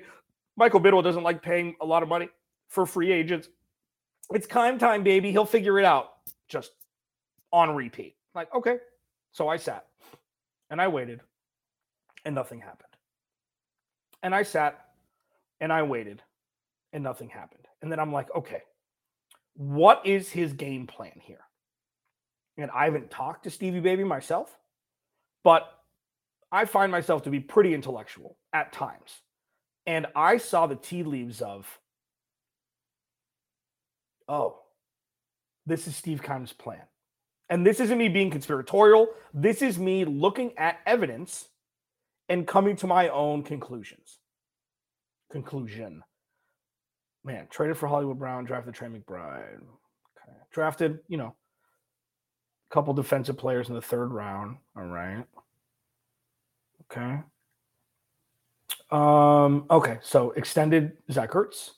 Michael 0.57 0.79
Bidwill 0.79 1.03
doesn't 1.03 1.23
like 1.23 1.41
paying 1.41 1.75
a 1.81 1.85
lot 1.85 2.03
of 2.03 2.09
money 2.09 2.29
for 2.67 2.85
free 2.85 3.11
agents. 3.11 3.49
It's 4.31 4.47
Keim 4.47 4.77
time, 4.77 5.03
baby. 5.03 5.31
He'll 5.31 5.45
figure 5.45 5.79
it 5.79 5.85
out 5.85 6.13
just 6.47 6.71
on 7.51 7.75
repeat. 7.75 8.15
Like, 8.35 8.53
okay. 8.53 8.77
So 9.31 9.47
I 9.47 9.57
sat 9.57 9.87
and 10.69 10.81
I 10.81 10.87
waited 10.87 11.21
and 12.25 12.35
nothing 12.35 12.59
happened. 12.59 12.87
And 14.23 14.35
I 14.35 14.43
sat 14.43 14.79
and 15.59 15.71
I 15.71 15.83
waited 15.83 16.21
and 16.93 17.03
nothing 17.03 17.29
happened. 17.29 17.67
And 17.81 17.91
then 17.91 17.99
I'm 17.99 18.13
like, 18.13 18.27
okay, 18.35 18.61
what 19.55 20.05
is 20.05 20.29
his 20.29 20.53
game 20.53 20.85
plan 20.85 21.19
here? 21.19 21.39
And 22.57 22.69
I 22.71 22.85
haven't 22.85 23.09
talked 23.09 23.45
to 23.45 23.49
Stevie 23.49 23.79
Baby 23.79 24.03
myself, 24.03 24.57
but 25.43 25.80
I 26.51 26.65
find 26.65 26.91
myself 26.91 27.23
to 27.23 27.29
be 27.29 27.39
pretty 27.39 27.73
intellectual 27.73 28.37
at 28.53 28.73
times. 28.73 29.21
And 29.85 30.07
I 30.15 30.37
saw 30.37 30.67
the 30.67 30.75
tea 30.75 31.03
leaves 31.03 31.41
of, 31.41 31.79
oh, 34.27 34.59
this 35.65 35.87
is 35.87 35.95
Steve 35.95 36.21
Keim's 36.21 36.53
plan. 36.53 36.81
And 37.49 37.65
this 37.65 37.79
isn't 37.79 37.97
me 37.97 38.09
being 38.09 38.29
conspiratorial. 38.31 39.07
This 39.33 39.61
is 39.61 39.77
me 39.77 40.05
looking 40.05 40.57
at 40.57 40.79
evidence 40.85 41.49
and 42.29 42.47
coming 42.47 42.75
to 42.77 42.87
my 42.87 43.09
own 43.09 43.43
conclusions. 43.43 44.19
Conclusion. 45.31 46.03
Man, 47.23 47.47
traded 47.49 47.77
for 47.77 47.87
Hollywood 47.87 48.19
Brown, 48.19 48.45
drafted 48.45 48.73
Trey 48.73 48.87
McBride. 48.87 49.57
Okay. 49.57 50.37
Drafted, 50.51 50.99
you 51.07 51.17
know, 51.17 51.35
a 52.69 52.73
couple 52.73 52.93
defensive 52.93 53.37
players 53.37 53.69
in 53.69 53.75
the 53.75 53.81
third 53.81 54.11
round. 54.11 54.57
All 54.77 54.85
right. 54.85 55.25
Okay. 56.91 57.19
Um, 58.91 59.65
okay, 59.71 59.99
so 60.01 60.31
extended 60.31 60.97
Zach 61.09 61.31
Ertz, 61.31 61.71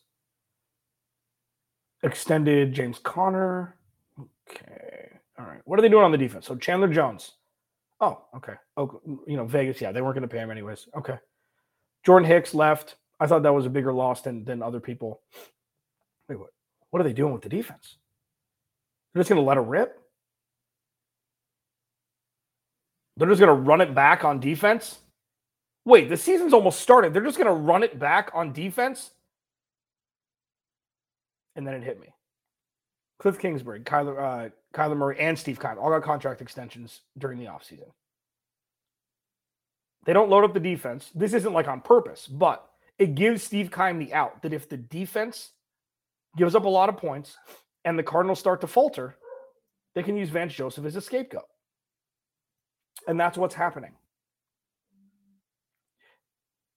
extended 2.01 2.73
James 2.73 2.97
Conner. 2.97 3.75
Okay, 4.49 5.09
all 5.37 5.45
right. 5.45 5.61
What 5.65 5.77
are 5.77 5.83
they 5.83 5.89
doing 5.89 6.03
on 6.03 6.11
the 6.11 6.17
defense? 6.17 6.47
So 6.47 6.55
Chandler 6.55 6.87
Jones. 6.87 7.33
Oh, 8.01 8.25
okay. 8.35 8.53
Oh, 8.75 8.99
you 9.27 9.37
know 9.37 9.45
Vegas. 9.45 9.79
Yeah, 9.79 9.91
they 9.91 10.01
weren't 10.01 10.15
going 10.15 10.27
to 10.27 10.33
pay 10.33 10.39
him 10.39 10.49
anyways. 10.49 10.87
Okay. 10.97 11.17
Jordan 12.03 12.27
Hicks 12.27 12.55
left. 12.55 12.95
I 13.19 13.27
thought 13.27 13.43
that 13.43 13.53
was 13.53 13.67
a 13.67 13.69
bigger 13.69 13.93
loss 13.93 14.21
than 14.21 14.43
than 14.43 14.63
other 14.63 14.79
people. 14.79 15.21
Wait, 16.27 16.39
what? 16.39 16.49
What 16.89 16.99
are 16.99 17.03
they 17.03 17.13
doing 17.13 17.33
with 17.33 17.43
the 17.43 17.49
defense? 17.49 17.97
They're 19.13 19.21
just 19.21 19.29
going 19.29 19.41
to 19.41 19.47
let 19.47 19.57
it 19.57 19.61
rip. 19.61 19.99
They're 23.17 23.29
just 23.29 23.39
going 23.39 23.55
to 23.55 23.61
run 23.61 23.81
it 23.81 23.93
back 23.93 24.25
on 24.25 24.39
defense 24.39 24.97
wait, 25.85 26.09
the 26.09 26.17
season's 26.17 26.53
almost 26.53 26.79
started. 26.79 27.13
They're 27.13 27.23
just 27.23 27.37
going 27.37 27.47
to 27.47 27.53
run 27.53 27.83
it 27.83 27.99
back 27.99 28.31
on 28.33 28.53
defense. 28.53 29.11
And 31.55 31.67
then 31.67 31.75
it 31.75 31.83
hit 31.83 31.99
me. 31.99 32.07
Cliff 33.19 33.39
Kingsbury, 33.39 33.81
Kyler, 33.81 34.19
uh, 34.19 34.49
Kyler 34.73 34.97
Murray, 34.97 35.19
and 35.19 35.37
Steve 35.37 35.59
Keim 35.59 35.77
all 35.77 35.89
got 35.89 36.03
contract 36.03 36.41
extensions 36.41 37.01
during 37.17 37.39
the 37.39 37.45
offseason. 37.45 37.89
They 40.05 40.13
don't 40.13 40.29
load 40.29 40.43
up 40.43 40.53
the 40.53 40.59
defense. 40.59 41.09
This 41.15 41.33
isn't 41.33 41.53
like 41.53 41.67
on 41.67 41.79
purpose, 41.79 42.27
but 42.27 42.67
it 42.99 43.15
gives 43.15 43.43
Steve 43.43 43.71
Keim 43.71 43.99
the 43.99 44.13
out 44.13 44.41
that 44.41 44.51
if 44.51 44.67
the 44.67 44.77
defense 44.77 45.51
gives 46.35 46.55
up 46.55 46.65
a 46.65 46.69
lot 46.69 46.89
of 46.89 46.97
points 46.97 47.37
and 47.85 47.97
the 47.97 48.03
Cardinals 48.03 48.39
start 48.39 48.59
to 48.61 48.67
falter, 48.67 49.15
they 49.95 50.03
can 50.03 50.17
use 50.17 50.29
Vance 50.29 50.53
Joseph 50.53 50.85
as 50.85 50.95
a 50.95 51.01
scapegoat. 51.01 51.47
And 53.07 53.19
that's 53.19 53.37
what's 53.37 53.55
happening. 53.55 53.91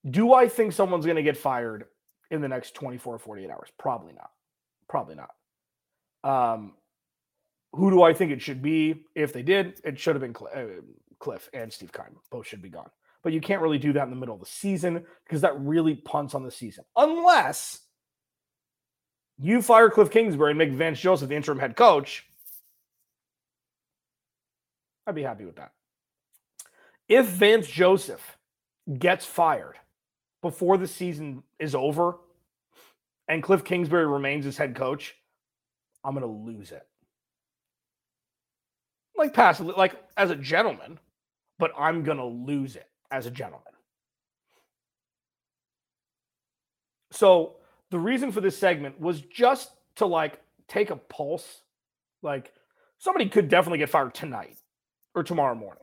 Do 0.09 0.33
I 0.33 0.49
think 0.49 0.73
someone's 0.73 1.05
going 1.05 1.17
to 1.17 1.23
get 1.23 1.37
fired 1.37 1.87
in 2.31 2.41
the 2.41 2.49
next 2.49 2.75
24 2.75 3.19
48 3.19 3.51
hours? 3.51 3.69
Probably 3.79 4.13
not. 4.13 4.31
Probably 4.89 5.17
not. 5.17 5.31
Um, 6.23 6.75
who 7.73 7.91
do 7.91 8.03
I 8.03 8.15
think 8.15 8.33
it 8.33 8.41
should 8.41 8.63
be? 8.63 9.05
If 9.15 9.33
they 9.33 9.43
did, 9.43 9.81
it 9.85 9.99
should 9.99 10.15
have 10.15 10.23
been 10.23 10.33
Cliff, 10.33 10.53
uh, 10.55 10.83
Cliff 11.19 11.49
and 11.53 11.73
Steve 11.73 11.93
Keim. 11.93 12.17
Both 12.31 12.47
should 12.47 12.63
be 12.63 12.69
gone. 12.69 12.91
But 13.23 13.33
you 13.33 13.41
can't 13.41 13.63
really 13.63 13.79
do 13.79 13.93
that 13.93 14.05
in 14.05 14.11
the 14.11 14.17
middle 14.17 14.35
of 14.35 14.41
the 14.41 14.47
season 14.47 15.05
because 15.25 15.41
that 15.41 15.59
really 15.59 15.95
punts 15.95 16.35
on 16.35 16.45
the 16.45 16.51
season. 16.51 16.85
Unless 16.97 17.81
you 19.39 19.61
fire 19.61 19.91
Cliff 19.91 20.11
Kingsbury 20.11 20.53
and 20.53 20.59
make 20.59 20.71
Vance 20.71 21.01
Joseph 21.01 21.29
the 21.29 21.35
interim 21.35 21.59
head 21.59 21.77
coach. 21.77 22.25
I'd 25.07 25.15
be 25.15 25.23
happy 25.23 25.45
with 25.45 25.57
that. 25.57 25.73
If 27.09 27.27
Vance 27.27 27.69
Joseph 27.69 28.37
gets 28.99 29.25
fired 29.25 29.77
before 30.47 30.79
the 30.79 30.87
season 30.87 31.43
is 31.59 31.75
over 31.75 32.19
and 33.27 33.43
Cliff 33.43 33.65
Kingsbury 33.65 34.07
remains 34.07 34.47
as 34.47 34.57
head 34.57 34.77
coach, 34.77 35.17
I'm 36.05 36.15
going 36.15 36.23
to 36.23 36.53
lose 36.53 36.71
it. 36.71 36.87
Like 39.17 39.35
passively, 39.35 39.75
like 39.77 39.97
as 40.17 40.31
a 40.31 40.37
gentleman, 40.37 41.01
but 41.59 41.73
I'm 41.77 42.05
going 42.05 42.19
to 42.19 42.25
lose 42.25 42.77
it 42.77 42.89
as 43.11 43.27
a 43.27 43.31
gentleman. 43.31 43.73
So 47.11 47.57
the 47.91 47.99
reason 47.99 48.31
for 48.31 48.41
this 48.41 48.57
segment 48.57 49.01
was 49.01 49.21
just 49.23 49.73
to 49.97 50.07
like 50.07 50.39
take 50.69 50.91
a 50.91 50.97
pulse. 50.97 51.63
Like 52.23 52.53
somebody 52.99 53.29
could 53.29 53.49
definitely 53.49 53.79
get 53.79 53.91
fired 53.91 54.15
tonight 54.15 54.59
or 55.13 55.25
tomorrow 55.25 55.57
morning. 55.57 55.83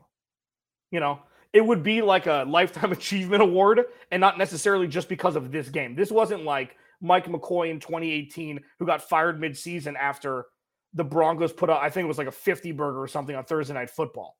You 0.89 1.02
know, 1.02 1.19
it 1.54 1.66
would 1.66 1.84
be 1.84 2.02
like 2.02 2.26
a 2.26 2.46
lifetime 2.48 2.92
achievement 2.92 3.42
award 3.42 3.86
and 4.12 4.20
not 4.20 4.38
necessarily 4.38 4.88
just 4.88 5.08
because 5.08 5.36
of 5.36 5.52
this 5.52 5.70
game. 5.70 5.96
This 5.96 6.12
wasn't 6.12 6.44
like 6.44 6.76
Mike 7.00 7.28
McCoy 7.28 7.70
in 7.70 7.80
2018, 7.80 8.60
who 8.80 8.86
got 8.86 9.08
fired 9.08 9.39
midseason 9.39 9.96
after 9.96 10.46
the 10.94 11.04
Broncos 11.04 11.54
put 11.54 11.70
out, 11.70 11.82
I 11.82 11.89
think 11.89 12.06
it 12.06 12.08
was 12.08 12.18
like 12.18 12.28
a 12.28 12.32
50 12.32 12.72
burger 12.72 13.02
or 13.02 13.08
something 13.08 13.36
on 13.36 13.46
Thursday 13.46 13.74
Night 13.74 13.89
Football. 13.89 14.38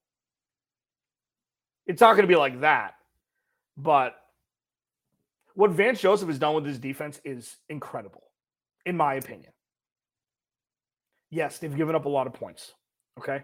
It's 1.86 2.02
not 2.02 2.14
going 2.14 2.24
to 2.24 2.28
be 2.28 2.36
like 2.36 2.62
that. 2.62 2.94
But 3.76 4.16
what 5.56 5.72
Vance 5.72 6.00
Joseph 6.00 6.30
has 6.30 6.40
done 6.40 6.56
with 6.56 6.66
his 6.66 6.80
defense 6.80 7.20
is 7.26 7.58
incredible, 7.70 8.24
in 8.86 8.96
my 8.96 9.16
opinion. 9.16 9.52
Yes, 11.32 11.58
they've 11.58 11.76
given 11.76 11.96
up 11.96 12.06
a 12.06 12.10
lot 12.10 12.28
of 12.28 12.34
points. 12.34 12.72
Okay. 13.20 13.42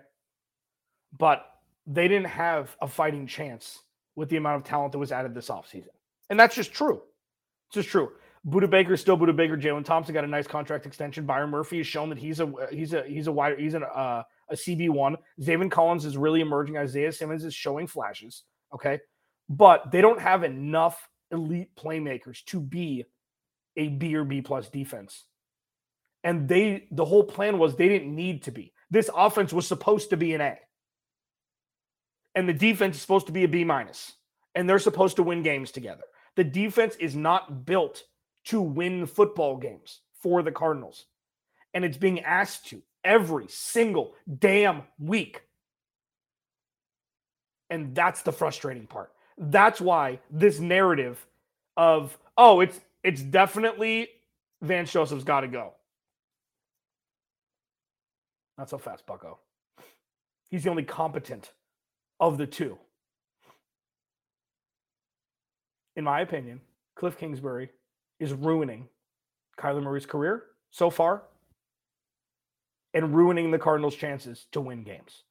But 1.17 1.45
they 1.89 2.07
didn't 2.07 2.27
have 2.27 2.77
a 2.81 2.87
fighting 2.87 3.27
chance 3.27 3.79
with 4.15 4.29
the 4.29 4.37
amount 4.37 4.61
of 4.61 4.63
talent 4.63 4.91
that 4.91 4.99
was 4.99 5.11
added 5.11 5.33
this 5.33 5.49
offseason. 5.49 5.89
And 6.29 6.39
that's 6.39 6.55
just 6.55 6.71
true. 6.71 7.01
It's 7.67 7.75
just 7.75 7.89
true. 7.89 8.11
Budda 8.47 8.69
Baker 8.69 8.93
is 8.93 9.01
still 9.01 9.17
Budda 9.17 9.35
Baker. 9.35 9.57
Jalen 9.57 9.83
Thompson 9.83 10.13
got 10.13 10.23
a 10.23 10.27
nice 10.27 10.47
contract 10.47 10.85
extension. 10.85 11.25
Byron 11.25 11.49
Murphy 11.49 11.77
has 11.77 11.87
shown 11.87 12.09
that 12.09 12.17
he's 12.17 12.39
a 12.39 12.51
he's 12.71 12.93
a 12.93 13.03
he's 13.03 13.27
a 13.27 13.31
wide 13.31 13.59
he's 13.59 13.73
an, 13.73 13.83
uh, 13.83 14.23
a 14.49 14.55
CB 14.55 14.91
one. 14.91 15.17
Zaven 15.41 15.69
Collins 15.69 16.05
is 16.05 16.15
really 16.15 16.41
emerging. 16.41 16.77
Isaiah 16.77 17.11
Simmons 17.11 17.43
is 17.43 17.53
showing 17.53 17.87
flashes. 17.87 18.43
Okay, 18.73 18.99
but 19.49 19.91
they 19.91 19.99
don't 19.99 20.21
have 20.21 20.43
enough 20.43 21.09
elite 21.31 21.75
playmakers 21.75 22.43
to 22.45 22.61
be 22.61 23.03
a 23.75 23.89
B 23.89 24.15
or 24.15 24.23
B 24.23 24.41
plus 24.41 24.69
defense. 24.69 25.25
And 26.23 26.47
they 26.47 26.87
the 26.91 27.05
whole 27.05 27.23
plan 27.23 27.57
was 27.57 27.75
they 27.75 27.89
didn't 27.89 28.15
need 28.15 28.43
to 28.43 28.51
be. 28.51 28.73
This 28.89 29.09
offense 29.13 29.51
was 29.51 29.67
supposed 29.67 30.11
to 30.11 30.17
be 30.17 30.33
an 30.33 30.41
A. 30.41 30.57
And 32.35 32.47
the 32.47 32.53
defense 32.53 32.95
is 32.95 33.01
supposed 33.01 33.27
to 33.27 33.31
be 33.31 33.43
a 33.43 33.47
B. 33.47 33.67
And 34.55 34.69
they're 34.69 34.79
supposed 34.79 35.15
to 35.17 35.23
win 35.23 35.43
games 35.43 35.71
together. 35.71 36.03
The 36.35 36.43
defense 36.43 36.95
is 36.97 37.15
not 37.15 37.65
built 37.65 38.03
to 38.45 38.61
win 38.61 39.05
football 39.05 39.57
games 39.57 40.01
for 40.21 40.41
the 40.41 40.51
Cardinals. 40.51 41.05
And 41.73 41.83
it's 41.85 41.97
being 41.97 42.21
asked 42.21 42.67
to 42.69 42.81
every 43.03 43.47
single 43.47 44.13
damn 44.39 44.83
week. 44.99 45.43
And 47.69 47.93
that's 47.93 48.21
the 48.21 48.31
frustrating 48.31 48.87
part. 48.87 49.11
That's 49.37 49.79
why 49.79 50.19
this 50.31 50.59
narrative 50.59 51.25
of, 51.77 52.17
oh, 52.37 52.59
it's 52.61 52.79
it's 53.03 53.21
definitely 53.21 54.09
Vance 54.61 54.91
Joseph's 54.91 55.23
got 55.23 55.41
to 55.41 55.47
go. 55.47 55.73
Not 58.57 58.69
so 58.69 58.77
fast, 58.77 59.05
Bucko. 59.05 59.39
He's 60.49 60.63
the 60.63 60.69
only 60.69 60.83
competent 60.83 61.51
of 62.19 62.37
the 62.37 62.47
two. 62.47 62.77
In 65.95 66.03
my 66.03 66.21
opinion, 66.21 66.61
Cliff 66.95 67.17
Kingsbury 67.17 67.69
is 68.19 68.33
ruining 68.33 68.87
Kyler 69.57 69.83
Murray's 69.83 70.05
career 70.05 70.43
so 70.71 70.89
far 70.89 71.23
and 72.93 73.15
ruining 73.15 73.51
the 73.51 73.59
Cardinals' 73.59 73.95
chances 73.95 74.47
to 74.51 74.61
win 74.61 74.83
games. 74.83 75.23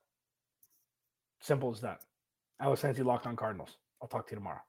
Simple 1.41 1.71
as 1.73 1.81
that. 1.81 2.01
Alex 2.61 2.81
Clancy 2.81 3.03
locked 3.03 3.27
on 3.27 3.37
Cardinals. 3.37 3.77
I'll 4.03 4.09
talk 4.09 4.27
to 4.29 4.33
you 4.33 4.39
tomorrow. 4.39 4.61